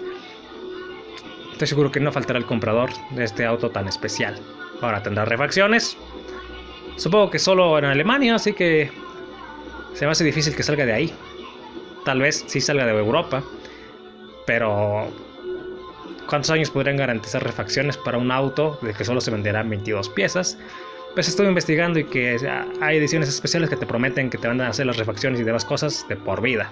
estoy 1.50 1.67
seguro 1.67 1.90
que 1.90 1.99
no 1.99 2.12
faltará 2.12 2.38
el 2.38 2.47
comprador 2.47 2.90
de 3.11 3.25
este 3.25 3.45
auto 3.45 3.71
tan 3.71 3.88
especial. 3.88 4.38
Ahora 4.83 5.02
tendrá 5.02 5.25
refacciones, 5.25 5.97
supongo 6.95 7.31
que 7.31 7.40
solo 7.40 7.76
en 7.76 7.87
Alemania, 7.87 8.37
así 8.37 8.52
que 8.52 8.88
se 9.95 10.05
me 10.07 10.12
hace 10.12 10.23
difícil 10.23 10.55
que 10.55 10.62
salga 10.62 10.87
de 10.87 10.93
ahí 10.93 11.12
tal 12.09 12.23
vez 12.23 12.43
sí 12.47 12.62
salga 12.62 12.87
de 12.87 12.93
Europa, 12.93 13.45
pero 14.47 15.12
¿cuántos 16.27 16.49
años 16.49 16.71
podrían 16.71 16.97
garantizar 16.97 17.45
refacciones 17.45 17.99
para 17.99 18.17
un 18.17 18.31
auto 18.33 18.79
de 18.81 18.95
que 18.95 19.05
solo 19.05 19.21
se 19.21 19.31
venderán 19.31 19.69
22 19.69 20.09
piezas? 20.09 20.57
Pues 21.12 21.29
estoy 21.29 21.49
investigando 21.49 21.99
y 21.99 22.05
que 22.05 22.38
hay 22.81 22.97
ediciones 22.97 23.29
especiales 23.29 23.69
que 23.69 23.77
te 23.77 23.85
prometen 23.85 24.31
que 24.31 24.38
te 24.38 24.49
van 24.49 24.59
a 24.62 24.69
hacer 24.69 24.87
las 24.87 24.97
refacciones 24.97 25.38
y 25.38 25.45
demás 25.45 25.67
cosas 25.67 26.07
de 26.09 26.17
por 26.17 26.41
vida. 26.41 26.71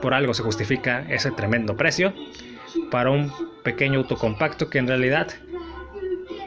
Por 0.00 0.14
algo 0.14 0.32
se 0.32 0.42
justifica 0.42 1.04
ese 1.10 1.30
tremendo 1.30 1.76
precio 1.76 2.14
para 2.90 3.10
un 3.10 3.30
pequeño 3.64 3.98
auto 3.98 4.16
compacto 4.16 4.70
que 4.70 4.78
en 4.78 4.86
realidad 4.86 5.28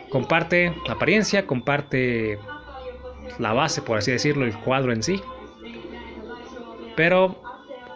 comparte 0.10 0.74
apariencia, 0.90 1.46
comparte 1.46 2.40
la 3.38 3.54
base, 3.54 3.84
por 3.84 4.00
así 4.00 4.12
decirlo, 4.12 4.44
el 4.44 4.58
cuadro 4.58 4.92
en 4.92 5.04
sí, 5.04 5.22
pero 7.02 7.36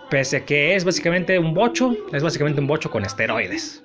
pese 0.10 0.38
a 0.38 0.46
que 0.46 0.76
es 0.76 0.84
básicamente 0.84 1.38
un 1.38 1.54
bocho, 1.54 1.96
es 2.12 2.24
básicamente 2.24 2.60
un 2.60 2.66
bocho 2.66 2.90
con 2.90 3.06
esteroides. 3.06 3.84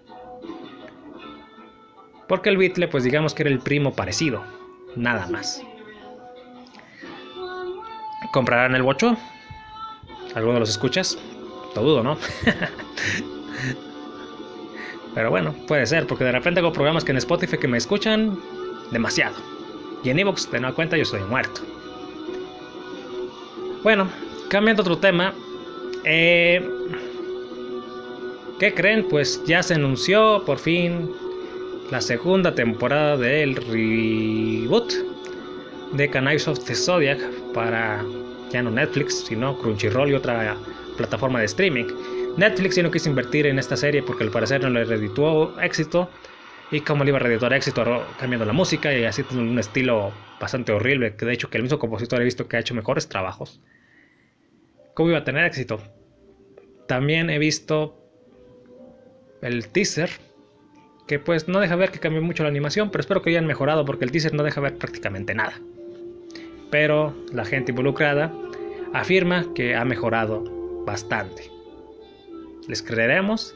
Porque 2.27 2.49
el 2.49 2.57
Beatle, 2.57 2.89
pues 2.89 3.05
digamos 3.05 3.35
que 3.35 3.43
era 3.43 3.51
el 3.51 3.59
primo 3.59 3.93
parecido, 3.93 4.43
nada 4.97 5.27
más. 5.27 5.63
¿Comprarán 8.33 8.75
el 8.75 8.83
bocho? 8.83 9.15
¿Alguno 10.35 10.59
los 10.59 10.71
escuchas? 10.71 11.19
Todo 11.75 11.85
dudo, 11.85 12.03
¿no? 12.03 12.17
Pero 15.15 15.29
bueno, 15.29 15.55
puede 15.69 15.85
ser, 15.85 16.07
porque 16.07 16.25
de 16.25 16.33
repente 16.33 16.61
hago 16.61 16.73
programas 16.73 17.05
que 17.05 17.11
en 17.11 17.19
Spotify 17.19 17.59
que 17.59 17.69
me 17.69 17.77
escuchan 17.77 18.39
demasiado. 18.91 19.37
Y 20.03 20.09
en 20.09 20.19
Evox, 20.19 20.51
de 20.51 20.61
nueva 20.61 20.75
cuenta, 20.75 20.97
yo 20.97 21.03
estoy 21.03 21.21
muerto. 21.25 21.61
Bueno, 23.83 24.09
Cambiando 24.51 24.83
otro 24.83 24.99
tema. 24.99 25.33
Eh, 26.03 26.61
¿Qué 28.59 28.75
creen? 28.75 29.07
Pues 29.09 29.41
ya 29.47 29.63
se 29.63 29.75
anunció 29.75 30.43
por 30.45 30.59
fin 30.59 31.09
la 31.93 32.01
segunda 32.01 32.53
temporada 32.53 33.17
del 33.17 33.55
reboot 33.55 34.93
de 35.93 36.11
Knives 36.11 36.49
of 36.49 36.65
the 36.65 36.75
Zodiac 36.75 37.21
para 37.55 38.05
ya 38.51 38.61
no 38.65 38.73
Netflix, 38.73 39.25
sino 39.25 39.57
Crunchyroll 39.57 40.11
y 40.11 40.15
otra 40.15 40.57
plataforma 40.97 41.39
de 41.39 41.45
streaming. 41.45 41.87
Netflix 42.37 42.75
ya 42.75 42.83
no 42.83 42.91
quiso 42.91 43.09
invertir 43.09 43.47
en 43.47 43.57
esta 43.61 43.77
serie 43.77 44.03
porque 44.03 44.25
al 44.25 44.33
parecer 44.33 44.63
no 44.63 44.71
le 44.71 44.83
redituó 44.85 45.61
éxito. 45.61 46.11
Y 46.73 46.81
como 46.81 47.05
le 47.05 47.11
iba 47.11 47.19
a 47.19 47.23
redituar 47.23 47.53
éxito 47.53 47.85
cambiando 48.19 48.47
la 48.47 48.53
música 48.53 48.93
y 48.93 49.05
así 49.05 49.25
un 49.31 49.61
estilo 49.61 50.11
bastante 50.41 50.73
horrible, 50.73 51.15
que 51.15 51.25
de 51.25 51.35
hecho 51.35 51.49
que 51.51 51.59
el 51.59 51.63
mismo 51.63 51.79
compositor 51.79 52.21
he 52.21 52.25
visto 52.25 52.49
que 52.49 52.57
ha 52.57 52.61
hecho 52.61 52.75
mejores 52.75 53.09
trabajos 53.09 53.61
cómo 54.95 55.11
iba 55.11 55.19
a 55.19 55.25
tener 55.25 55.45
éxito. 55.45 55.81
También 56.87 57.31
he 57.31 57.39
visto 57.39 57.97
el 59.43 59.69
teaser, 59.69 60.11
que 61.07 61.19
pues 61.19 61.49
no 61.49 61.61
deja 61.61 61.77
ver 61.77 61.91
que 61.91 61.99
cambie 61.99 62.21
mucho 62.21 62.43
la 62.43 62.49
animación, 62.49 62.91
pero 62.91 63.01
espero 63.01 63.23
que 63.23 63.31
hayan 63.31 63.47
mejorado 63.47 63.85
porque 63.85 64.05
el 64.05 64.13
teaser 64.13 64.35
no 64.35 64.43
deja 64.43 64.61
ver 64.61 64.77
prácticamente 64.77 65.35
nada. 65.35 65.55
Pero 66.71 67.15
la 67.33 67.45
gente 67.45 67.73
involucrada 67.73 68.33
afirma 68.93 69.47
que 69.55 69.75
ha 69.75 69.85
mejorado 69.85 70.45
bastante. 70.85 71.51
¿Les 72.69 72.83
creeremos? 72.83 73.55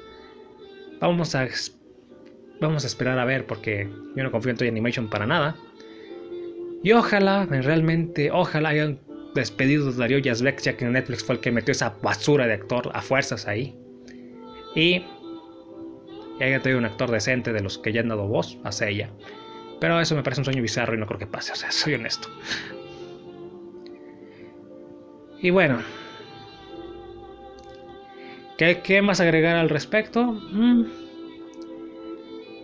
Vamos 1.01 1.35
a, 1.35 1.47
vamos 2.61 2.85
a 2.85 2.87
esperar 2.87 3.19
a 3.19 3.25
ver 3.25 3.47
porque 3.47 3.89
yo 4.17 4.23
no 4.23 4.31
confío 4.31 4.51
en 4.51 4.57
Toy 4.57 4.69
Animation 4.69 5.09
para 5.09 5.27
nada. 5.27 5.57
Y 6.83 6.93
ojalá, 6.93 7.47
realmente, 7.47 8.31
ojalá 8.31 8.71
hayan 8.71 8.99
despedido 9.35 9.91
de 9.91 9.99
Darío 9.99 10.19
Yazbek, 10.19 10.61
ya 10.61 10.77
que 10.77 10.85
Netflix 10.85 11.25
fue 11.25 11.37
el 11.37 11.41
que 11.41 11.51
metió 11.51 11.73
esa 11.73 11.97
basura 12.03 12.47
de 12.47 12.55
actor 12.55 12.91
a 12.95 13.03
fuerzas 13.03 13.47
ahí. 13.47 13.77
Y, 14.75 15.05
y 16.39 16.43
haya 16.43 16.61
tenido 16.61 16.79
un 16.79 16.87
actor 16.87 17.11
decente 17.11 17.53
de 17.53 17.61
los 17.61 17.79
que 17.79 17.93
ya 17.93 18.01
han 18.01 18.09
dado 18.09 18.27
voz 18.27 18.59
a 18.65 18.89
ella. 18.89 19.11
Pero 19.81 20.01
eso 20.01 20.15
me 20.15 20.23
parece 20.23 20.41
un 20.41 20.45
sueño 20.47 20.63
bizarro 20.63 20.95
y 20.95 20.99
no 20.99 21.07
creo 21.07 21.19
que 21.19 21.27
pase, 21.27 21.53
o 21.53 21.57
sea, 21.57 21.71
soy 21.73 21.95
honesto. 21.95 22.29
Y 25.41 25.51
bueno, 25.51 25.79
¿qué, 28.57 29.03
más 29.03 29.21
agregar 29.21 29.57
al 29.57 29.69
respecto? 29.69 30.25
Mm. 30.25 30.85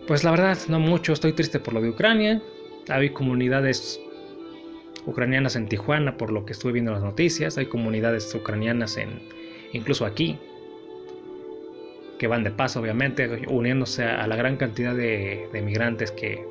Pues 0.06 0.24
la 0.24 0.30
verdad, 0.30 0.58
no 0.68 0.80
mucho, 0.80 1.12
estoy 1.12 1.34
triste 1.34 1.60
por 1.60 1.74
lo 1.74 1.82
de 1.82 1.90
Ucrania. 1.90 2.40
Hay 2.88 3.10
comunidades 3.10 4.00
ucranianas 5.06 5.56
en 5.56 5.68
Tijuana, 5.68 6.16
por 6.16 6.32
lo 6.32 6.44
que 6.44 6.52
estuve 6.52 6.72
viendo 6.72 6.90
en 6.90 6.96
las 6.96 7.04
noticias. 7.04 7.58
Hay 7.58 7.66
comunidades 7.66 8.34
ucranianas 8.34 8.96
en, 8.96 9.20
incluso 9.72 10.04
aquí, 10.06 10.38
que 12.18 12.26
van 12.26 12.44
de 12.44 12.50
paso, 12.50 12.80
obviamente, 12.80 13.46
uniéndose 13.48 14.04
a 14.04 14.26
la 14.26 14.36
gran 14.36 14.56
cantidad 14.56 14.94
de, 14.94 15.48
de 15.52 15.62
migrantes 15.62 16.10
que, 16.10 16.46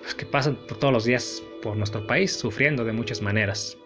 pues, 0.00 0.14
que 0.14 0.26
pasan 0.26 0.56
por 0.68 0.78
todos 0.78 0.92
los 0.92 1.04
días 1.04 1.42
por 1.62 1.76
nuestro 1.76 2.06
país, 2.06 2.32
sufriendo 2.32 2.84
de 2.84 2.92
muchas 2.92 3.22
maneras. 3.22 3.78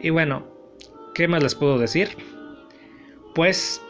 Y 0.00 0.10
bueno, 0.10 0.46
¿qué 1.14 1.28
más 1.28 1.42
les 1.42 1.54
puedo 1.54 1.78
decir? 1.78 2.08
Pues, 3.34 3.80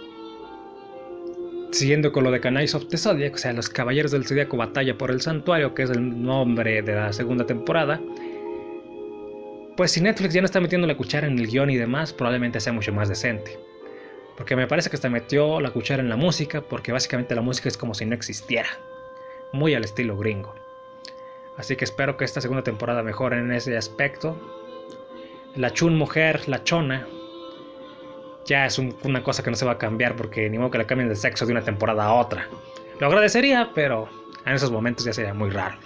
siguiendo 1.71 2.13
con 2.13 2.25
lo 2.25 2.31
de 2.31 2.41
Knights 2.41 2.75
of 2.75 2.89
the 2.89 2.97
Zodiac, 2.97 3.35
o 3.35 3.39
sea, 3.39 3.53
los 3.53 3.69
Caballeros 3.69 4.13
del 4.13 4.27
Zodiaco 4.27 4.57
Batalla 4.57 4.97
por 4.97 5.11
el 5.11 5.21
Santuario, 5.21 5.75
que 5.75 5.83
es 5.85 5.91
el 5.91 6.23
nombre 6.23 6.83
de 6.83 6.95
la 6.95 7.13
segunda 7.13 7.47
temporada, 7.47 8.01
pues 9.77 9.93
si 9.93 10.01
Netflix 10.01 10.35
ya 10.35 10.41
no 10.41 10.47
está 10.47 10.61
metiendo 10.61 10.87
la 10.87 10.97
cuchara 10.97 11.27
en 11.27 11.39
el 11.39 11.47
guion 11.47 11.71
y 11.71 11.77
demás, 11.77 12.13
probablemente 12.13 12.61
sea 12.61 12.73
mucho 12.73 12.93
más 12.93 13.09
decente. 13.09 13.59
Porque 14.37 14.57
me 14.57 14.67
parece 14.67 14.91
que 14.91 14.97
hasta 14.97 15.09
metió 15.09 15.61
la 15.61 15.71
cuchara 15.71 16.03
en 16.03 16.09
la 16.09 16.17
música, 16.17 16.61
porque 16.61 16.93
básicamente 16.93 17.35
la 17.35 17.43
música 17.43 17.69
es 17.69 17.77
como 17.77 17.95
si 17.95 18.05
no 18.05 18.15
existiera. 18.15 18.69
Muy 19.53 19.75
al 19.75 19.85
estilo 19.85 20.17
gringo. 20.17 20.55
Así 21.57 21.77
que 21.77 21.85
espero 21.85 22.17
que 22.17 22.25
esta 22.25 22.41
segunda 22.41 22.63
temporada 22.63 23.03
mejore 23.03 23.39
en 23.39 23.53
ese 23.53 23.77
aspecto 23.77 24.39
la 25.57 25.73
chun 25.73 25.97
mujer, 25.97 26.49
la 26.49 26.63
chona, 26.63 27.07
ya 28.47 28.67
es 28.67 28.79
una 28.79 29.23
cosa 29.23 29.43
que 29.43 29.51
no 29.51 29.57
se 29.57 29.65
va 29.65 29.73
a 29.73 29.79
cambiar 29.79 30.17
porque 30.17 30.49
ni 30.49 30.59
modo 30.59 30.71
que 30.71 30.79
la 30.79 30.87
cambien 30.87 31.09
de 31.09 31.17
sexo 31.17 31.47
de 31.47 31.53
una 31.53 31.63
temporada 31.63 32.05
a 32.05 32.15
otra. 32.15 32.49
Lo 32.99 33.07
agradecería, 33.07 33.71
pero 33.75 34.09
en 34.47 34.55
esos 34.55 34.71
momentos 34.71 35.05
ya 35.05 35.13
sería 35.13 35.35
muy 35.35 35.51
raro. 35.51 35.79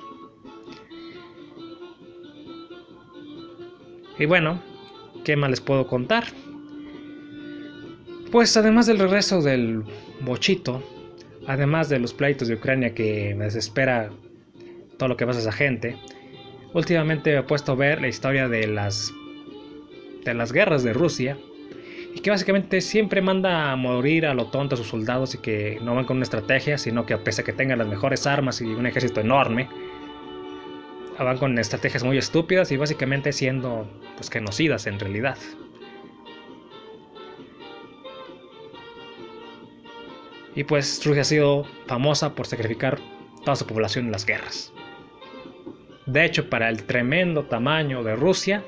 Y 4.19 4.27
bueno, 4.27 4.63
¿qué 5.25 5.37
más 5.37 5.51
les 5.51 5.61
puedo 5.61 5.87
contar? 5.87 6.25
Pues 8.31 8.57
además 8.57 8.87
del 8.87 8.99
regreso 8.99 9.43
del 9.43 9.85
bochito, 10.21 10.83
además 11.47 11.89
de 11.89 11.99
los 11.99 12.15
pleitos 12.15 12.49
de 12.49 12.55
Ucrania 12.55 12.95
que 12.95 13.35
me 13.37 13.45
desespera 13.45 14.11
todo 14.99 15.09
lo 15.09 15.17
que 15.17 15.27
pasa 15.27 15.39
a 15.41 15.43
esa 15.43 15.53
gente, 15.53 15.97
últimamente 16.73 17.33
me 17.33 17.39
he 17.39 17.43
puesto 17.43 17.73
a 17.73 17.75
ver 17.77 18.01
la 18.01 18.09
historia 18.09 18.49
de 18.49 18.67
las 18.67 19.13
de 20.25 20.33
las 20.33 20.53
guerras 20.53 20.83
de 20.83 20.95
Rusia 20.95 21.37
y 22.15 22.21
que 22.21 22.31
básicamente 22.31 22.81
siempre 22.81 23.21
manda 23.21 23.73
a 23.73 23.77
morir 23.77 24.25
a 24.25 24.35
lo 24.35 24.47
tonto 24.47 24.77
a 24.77 24.79
sus 24.79 24.87
soldados 24.87 25.35
y 25.35 25.39
que 25.39 25.79
no 25.83 25.97
van 25.97 26.05
con 26.05 26.19
una 26.19 26.25
estrategia, 26.25 26.79
sino 26.79 27.05
que 27.05 27.13
a 27.13 27.25
pesar 27.25 27.45
que 27.45 27.53
tengan 27.53 27.79
las 27.79 27.89
mejores 27.89 28.27
armas 28.27 28.61
y 28.61 28.67
un 28.67 28.87
ejército 28.87 29.21
enorme, 29.21 29.69
van 31.19 31.39
con 31.39 31.59
estrategias 31.59 32.05
muy 32.05 32.17
estúpidas 32.17 32.71
y 32.71 32.77
básicamente 32.77 33.33
siendo 33.33 33.89
pues 34.17 34.31
genocidas 34.31 34.87
en 34.87 35.01
realidad. 35.01 35.37
Y 40.55 40.63
pues 40.63 41.05
Rusia 41.05 41.23
ha 41.23 41.25
sido 41.25 41.65
famosa 41.87 42.37
por 42.37 42.47
sacrificar 42.47 43.01
toda 43.45 43.57
su 43.57 43.67
población 43.67 44.07
en 44.07 44.13
las 44.13 44.25
guerras. 44.25 44.73
De 46.07 46.25
hecho, 46.25 46.49
para 46.49 46.69
el 46.69 46.85
tremendo 46.85 47.45
tamaño 47.45 48.05
de 48.05 48.15
Rusia, 48.15 48.63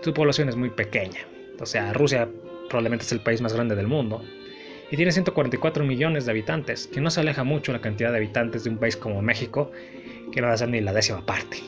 su 0.00 0.12
población 0.12 0.48
es 0.48 0.56
muy 0.56 0.70
pequeña. 0.70 1.20
O 1.60 1.66
sea, 1.66 1.92
Rusia 1.92 2.28
probablemente 2.68 3.04
es 3.04 3.12
el 3.12 3.20
país 3.20 3.40
más 3.40 3.52
grande 3.52 3.74
del 3.74 3.86
mundo. 3.86 4.22
Y 4.90 4.96
tiene 4.96 5.10
144 5.10 5.84
millones 5.84 6.26
de 6.26 6.32
habitantes, 6.32 6.86
que 6.86 7.00
no 7.00 7.10
se 7.10 7.20
aleja 7.20 7.44
mucho 7.44 7.72
la 7.72 7.80
cantidad 7.80 8.10
de 8.10 8.18
habitantes 8.18 8.64
de 8.64 8.70
un 8.70 8.78
país 8.78 8.96
como 8.96 9.22
México, 9.22 9.70
que 10.32 10.40
no 10.40 10.48
va 10.48 10.52
a 10.52 10.56
ser 10.58 10.68
ni 10.68 10.80
la 10.80 10.92
décima 10.92 11.24
parte. 11.24 11.58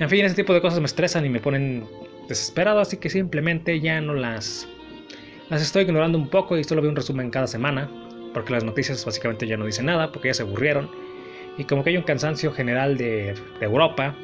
En 0.00 0.08
fin, 0.08 0.24
ese 0.24 0.34
tipo 0.34 0.52
de 0.52 0.60
cosas 0.60 0.80
me 0.80 0.86
estresan 0.86 1.24
y 1.24 1.28
me 1.28 1.38
ponen 1.38 1.86
desesperado, 2.28 2.80
así 2.80 2.96
que 2.96 3.10
simplemente 3.10 3.78
ya 3.80 4.00
no 4.00 4.14
las... 4.14 4.68
Las 5.50 5.62
estoy 5.62 5.82
ignorando 5.82 6.18
un 6.18 6.28
poco 6.28 6.56
y 6.56 6.64
solo 6.64 6.82
veo 6.82 6.90
un 6.90 6.96
resumen 6.96 7.30
cada 7.30 7.46
semana, 7.46 7.88
porque 8.34 8.52
las 8.52 8.64
noticias 8.64 9.04
básicamente 9.04 9.46
ya 9.46 9.56
no 9.56 9.66
dicen 9.66 9.86
nada, 9.86 10.10
porque 10.10 10.28
ya 10.28 10.34
se 10.34 10.42
aburrieron. 10.42 10.90
Y 11.58 11.64
como 11.64 11.84
que 11.84 11.90
hay 11.90 11.96
un 11.96 12.02
cansancio 12.02 12.50
general 12.50 12.96
de, 12.96 13.34
de 13.60 13.64
Europa, 13.64 14.16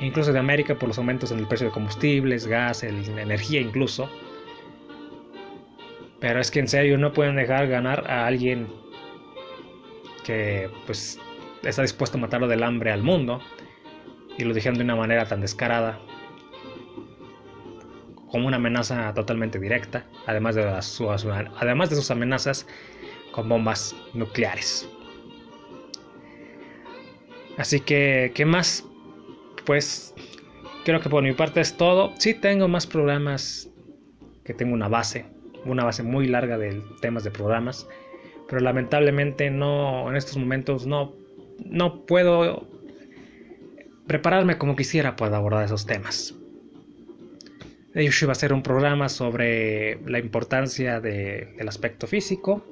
incluso 0.00 0.32
de 0.32 0.38
América 0.38 0.74
por 0.74 0.88
los 0.88 0.98
aumentos 0.98 1.30
en 1.30 1.38
el 1.38 1.46
precio 1.46 1.66
de 1.68 1.72
combustibles, 1.72 2.46
gas, 2.46 2.82
energía 2.82 3.60
incluso. 3.60 4.10
Pero 6.20 6.40
es 6.40 6.50
que 6.50 6.60
en 6.60 6.68
serio 6.68 6.98
no 6.98 7.12
pueden 7.12 7.36
dejar 7.36 7.68
ganar 7.68 8.10
a 8.10 8.26
alguien 8.26 8.68
que 10.24 10.70
pues 10.86 11.18
está 11.62 11.82
dispuesto 11.82 12.18
a 12.18 12.20
matarlo 12.20 12.48
del 12.48 12.62
hambre 12.62 12.92
al 12.92 13.02
mundo 13.02 13.40
y 14.36 14.44
lo 14.44 14.54
dijeron 14.54 14.78
de 14.78 14.84
una 14.84 14.96
manera 14.96 15.26
tan 15.26 15.40
descarada 15.40 15.98
como 18.30 18.46
una 18.46 18.56
amenaza 18.56 19.12
totalmente 19.14 19.58
directa, 19.58 20.06
además 20.26 20.54
de, 20.54 20.82
sus, 20.82 21.26
además 21.26 21.90
de 21.90 21.96
sus 21.96 22.10
amenazas 22.10 22.66
con 23.32 23.48
bombas 23.48 23.94
nucleares. 24.14 24.88
Así 27.58 27.80
que, 27.80 28.30
¿qué 28.34 28.46
más 28.46 28.89
pues 29.64 30.14
creo 30.84 31.00
que 31.00 31.08
por 31.08 31.22
mi 31.22 31.32
parte 31.32 31.60
es 31.60 31.76
todo. 31.76 32.12
Sí 32.18 32.34
tengo 32.34 32.68
más 32.68 32.86
programas 32.86 33.68
que 34.44 34.54
tengo 34.54 34.74
una 34.74 34.88
base, 34.88 35.26
una 35.64 35.84
base 35.84 36.02
muy 36.02 36.26
larga 36.26 36.58
de 36.58 36.82
temas 37.00 37.24
de 37.24 37.30
programas, 37.30 37.86
pero 38.48 38.60
lamentablemente 38.60 39.50
no 39.50 40.10
en 40.10 40.16
estos 40.16 40.36
momentos 40.36 40.86
no 40.86 41.14
no 41.64 42.06
puedo 42.06 42.66
prepararme 44.06 44.58
como 44.58 44.76
quisiera 44.76 45.16
para 45.16 45.36
abordar 45.36 45.64
esos 45.64 45.86
temas. 45.86 46.34
De 47.94 48.06
hecho, 48.06 48.24
iba 48.24 48.32
a 48.32 48.36
ser 48.36 48.52
un 48.52 48.62
programa 48.62 49.08
sobre 49.08 50.00
la 50.06 50.18
importancia 50.18 51.00
del 51.00 51.68
aspecto 51.68 52.06
físico 52.06 52.64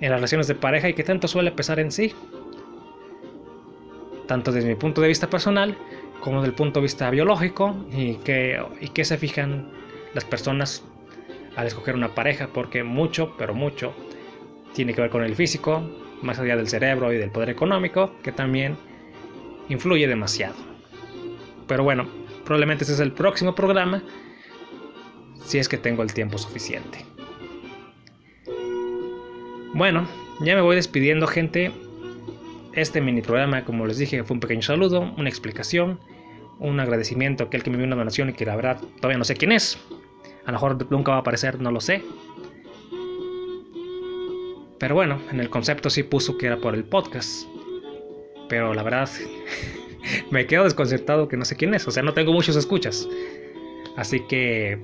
en 0.00 0.10
las 0.10 0.18
relaciones 0.18 0.46
de 0.46 0.54
pareja 0.54 0.88
y 0.88 0.94
que 0.94 1.04
tanto 1.04 1.28
suele 1.28 1.52
pesar 1.52 1.78
en 1.78 1.92
sí 1.92 2.14
tanto 4.28 4.52
desde 4.52 4.68
mi 4.68 4.76
punto 4.76 5.00
de 5.00 5.08
vista 5.08 5.28
personal 5.28 5.76
como 6.20 6.36
desde 6.36 6.50
el 6.50 6.54
punto 6.54 6.78
de 6.78 6.84
vista 6.84 7.10
biológico 7.10 7.74
y 7.90 8.14
que, 8.18 8.62
y 8.80 8.88
que 8.90 9.04
se 9.04 9.18
fijan 9.18 9.72
las 10.14 10.24
personas 10.24 10.84
al 11.56 11.66
escoger 11.66 11.96
una 11.96 12.14
pareja 12.14 12.48
porque 12.52 12.84
mucho, 12.84 13.34
pero 13.36 13.54
mucho 13.54 13.92
tiene 14.74 14.94
que 14.94 15.00
ver 15.00 15.10
con 15.10 15.24
el 15.24 15.34
físico, 15.34 15.82
más 16.22 16.38
allá 16.38 16.56
del 16.56 16.68
cerebro 16.68 17.12
y 17.12 17.16
del 17.16 17.30
poder 17.30 17.50
económico, 17.50 18.14
que 18.22 18.30
también 18.30 18.76
influye 19.68 20.06
demasiado. 20.06 20.54
Pero 21.66 21.82
bueno, 21.82 22.06
probablemente 22.44 22.84
ese 22.84 22.92
es 22.92 23.00
el 23.00 23.12
próximo 23.12 23.54
programa, 23.54 24.02
si 25.44 25.58
es 25.58 25.68
que 25.68 25.78
tengo 25.78 26.02
el 26.02 26.12
tiempo 26.12 26.38
suficiente. 26.38 27.04
Bueno, 29.74 30.06
ya 30.40 30.54
me 30.54 30.60
voy 30.60 30.76
despidiendo 30.76 31.26
gente. 31.26 31.72
Este 32.78 33.00
mini 33.00 33.22
programa, 33.22 33.64
como 33.64 33.86
les 33.86 33.98
dije, 33.98 34.22
fue 34.22 34.34
un 34.34 34.40
pequeño 34.40 34.62
saludo, 34.62 35.12
una 35.16 35.28
explicación, 35.28 35.98
un 36.60 36.78
agradecimiento 36.78 37.42
a 37.42 37.46
aquel 37.48 37.64
que 37.64 37.70
me 37.70 37.76
dio 37.76 37.84
una 37.84 37.96
donación 37.96 38.28
y 38.28 38.34
que 38.34 38.46
la 38.46 38.54
verdad 38.54 38.80
todavía 38.98 39.18
no 39.18 39.24
sé 39.24 39.34
quién 39.34 39.50
es. 39.50 39.80
A 40.44 40.52
lo 40.52 40.52
mejor 40.52 40.86
nunca 40.88 41.10
va 41.10 41.16
a 41.16 41.20
aparecer, 41.22 41.60
no 41.60 41.72
lo 41.72 41.80
sé. 41.80 42.04
Pero 44.78 44.94
bueno, 44.94 45.20
en 45.32 45.40
el 45.40 45.50
concepto 45.50 45.90
sí 45.90 46.04
puso 46.04 46.38
que 46.38 46.46
era 46.46 46.58
por 46.58 46.76
el 46.76 46.84
podcast. 46.84 47.48
Pero 48.48 48.72
la 48.72 48.84
verdad, 48.84 49.10
me 50.30 50.46
quedo 50.46 50.62
desconcertado 50.62 51.26
que 51.26 51.36
no 51.36 51.44
sé 51.44 51.56
quién 51.56 51.74
es. 51.74 51.88
O 51.88 51.90
sea, 51.90 52.04
no 52.04 52.14
tengo 52.14 52.32
muchos 52.32 52.54
escuchas. 52.54 53.08
Así 53.96 54.20
que. 54.28 54.78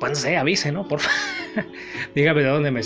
Pues 0.00 0.10
no 0.10 0.16
sé, 0.16 0.36
avise, 0.36 0.72
¿no? 0.72 0.88
Por 0.88 0.98
Dígame 2.16 2.42
de 2.42 2.48
dónde 2.48 2.72
me 2.72 2.80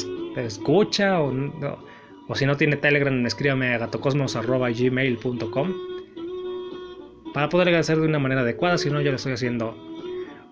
escucha 0.45 1.23
o 1.23 1.33
no 1.33 1.90
o 2.31 2.35
si 2.37 2.47
no 2.47 2.57
tiene 2.57 2.77
Telegram, 2.77 3.27
escríbame 3.27 3.75
a 3.75 3.79
gatocosmos.gmail.com 3.79 5.75
para 7.35 7.49
poder 7.49 7.67
agradecer 7.67 7.99
de 7.99 8.07
una 8.07 8.21
manera 8.21 8.43
adecuada. 8.43 8.79
Si 8.79 8.89
no, 8.89 9.01
yo 9.01 9.11
lo 9.11 9.17
estoy 9.17 9.33
haciendo 9.33 9.77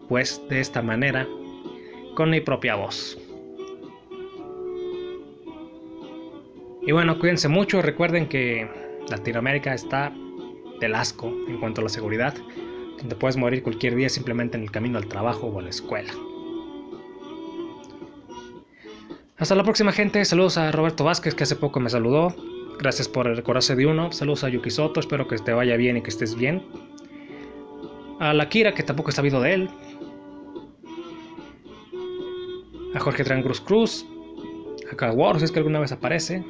pues 0.09 0.43
de 0.49 0.59
esta 0.59 0.83
manera 0.83 1.29
con 2.17 2.31
mi 2.31 2.41
propia 2.41 2.75
voz. 2.75 3.17
Y 6.85 6.91
bueno, 6.91 7.17
cuídense 7.21 7.47
mucho, 7.47 7.81
recuerden 7.81 8.29
que 8.29 8.69
Latinoamérica 9.09 9.73
está 9.73 10.13
del 10.81 10.97
asco 10.97 11.29
en 11.47 11.61
cuanto 11.61 11.81
a 11.81 11.85
la 11.85 11.91
seguridad. 11.91 12.35
Te 13.09 13.15
puedes 13.15 13.37
morir 13.37 13.63
cualquier 13.63 13.95
día 13.95 14.09
simplemente 14.09 14.57
en 14.57 14.65
el 14.65 14.73
camino 14.73 14.99
al 14.99 15.07
trabajo 15.07 15.47
o 15.47 15.61
a 15.61 15.63
la 15.63 15.71
escuela. 15.71 16.13
Hasta 19.39 19.55
la 19.55 19.63
próxima 19.63 19.93
gente, 19.93 20.25
saludos 20.25 20.59
a 20.59 20.73
Roberto 20.73 21.05
Vázquez 21.05 21.37
que 21.37 21.45
hace 21.45 21.55
poco 21.55 21.79
me 21.79 21.89
saludó. 21.89 22.35
Gracias 22.81 23.09
por 23.09 23.25
recordarse 23.25 23.77
de 23.77 23.87
uno. 23.87 24.11
Saludos 24.11 24.43
a 24.43 24.49
Yuki 24.49 24.69
Soto, 24.69 24.99
espero 24.99 25.29
que 25.29 25.37
te 25.39 25.53
vaya 25.53 25.77
bien 25.77 25.97
y 25.97 26.03
que 26.03 26.11
estés 26.11 26.35
bien. 26.35 26.61
A 28.19 28.35
la 28.35 28.49
Kira, 28.49 28.75
que 28.75 28.83
tampoco 28.83 29.11
he 29.11 29.13
sabido 29.13 29.41
de 29.41 29.55
él. 29.55 29.71
A 32.97 32.99
Jorge 32.99 33.23
Tran 33.23 33.45
Cruz. 33.45 34.05
A 34.91 34.97
Carl 34.97 35.39
si 35.39 35.45
es 35.45 35.53
que 35.53 35.61
alguna 35.61 35.79
vez 35.79 35.93
aparece. 35.93 36.45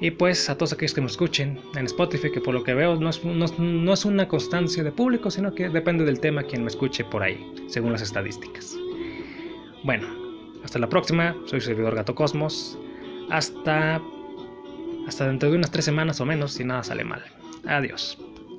Y 0.00 0.12
pues 0.12 0.48
a 0.50 0.56
todos 0.56 0.72
aquellos 0.72 0.94
que 0.94 1.00
me 1.00 1.08
escuchen 1.08 1.58
en 1.74 1.86
Spotify, 1.86 2.30
que 2.30 2.40
por 2.40 2.54
lo 2.54 2.62
que 2.62 2.74
veo 2.74 2.94
no 2.94 3.10
es, 3.10 3.24
no 3.24 3.92
es, 3.92 4.04
una 4.04 4.28
constancia 4.28 4.84
de 4.84 4.92
público, 4.92 5.32
sino 5.32 5.52
que 5.52 5.68
depende 5.68 6.04
del 6.04 6.20
tema 6.20 6.44
quien 6.44 6.62
me 6.62 6.68
escuche 6.68 7.04
por 7.04 7.24
ahí, 7.24 7.44
según 7.66 7.90
las 7.90 8.02
estadísticas. 8.02 8.76
Bueno, 9.84 10.06
hasta 10.64 10.78
la 10.78 10.88
próxima. 10.88 11.36
Soy 11.44 11.60
su 11.60 11.66
servidor 11.66 11.94
Gato 11.94 12.14
Cosmos. 12.14 12.78
Hasta, 13.30 14.00
hasta 15.06 15.26
dentro 15.26 15.50
de 15.50 15.56
unas 15.56 15.70
tres 15.70 15.84
semanas 15.84 16.20
o 16.20 16.26
menos, 16.26 16.52
si 16.54 16.64
nada 16.64 16.82
sale 16.82 17.04
mal. 17.04 17.22
Adiós. 17.66 18.18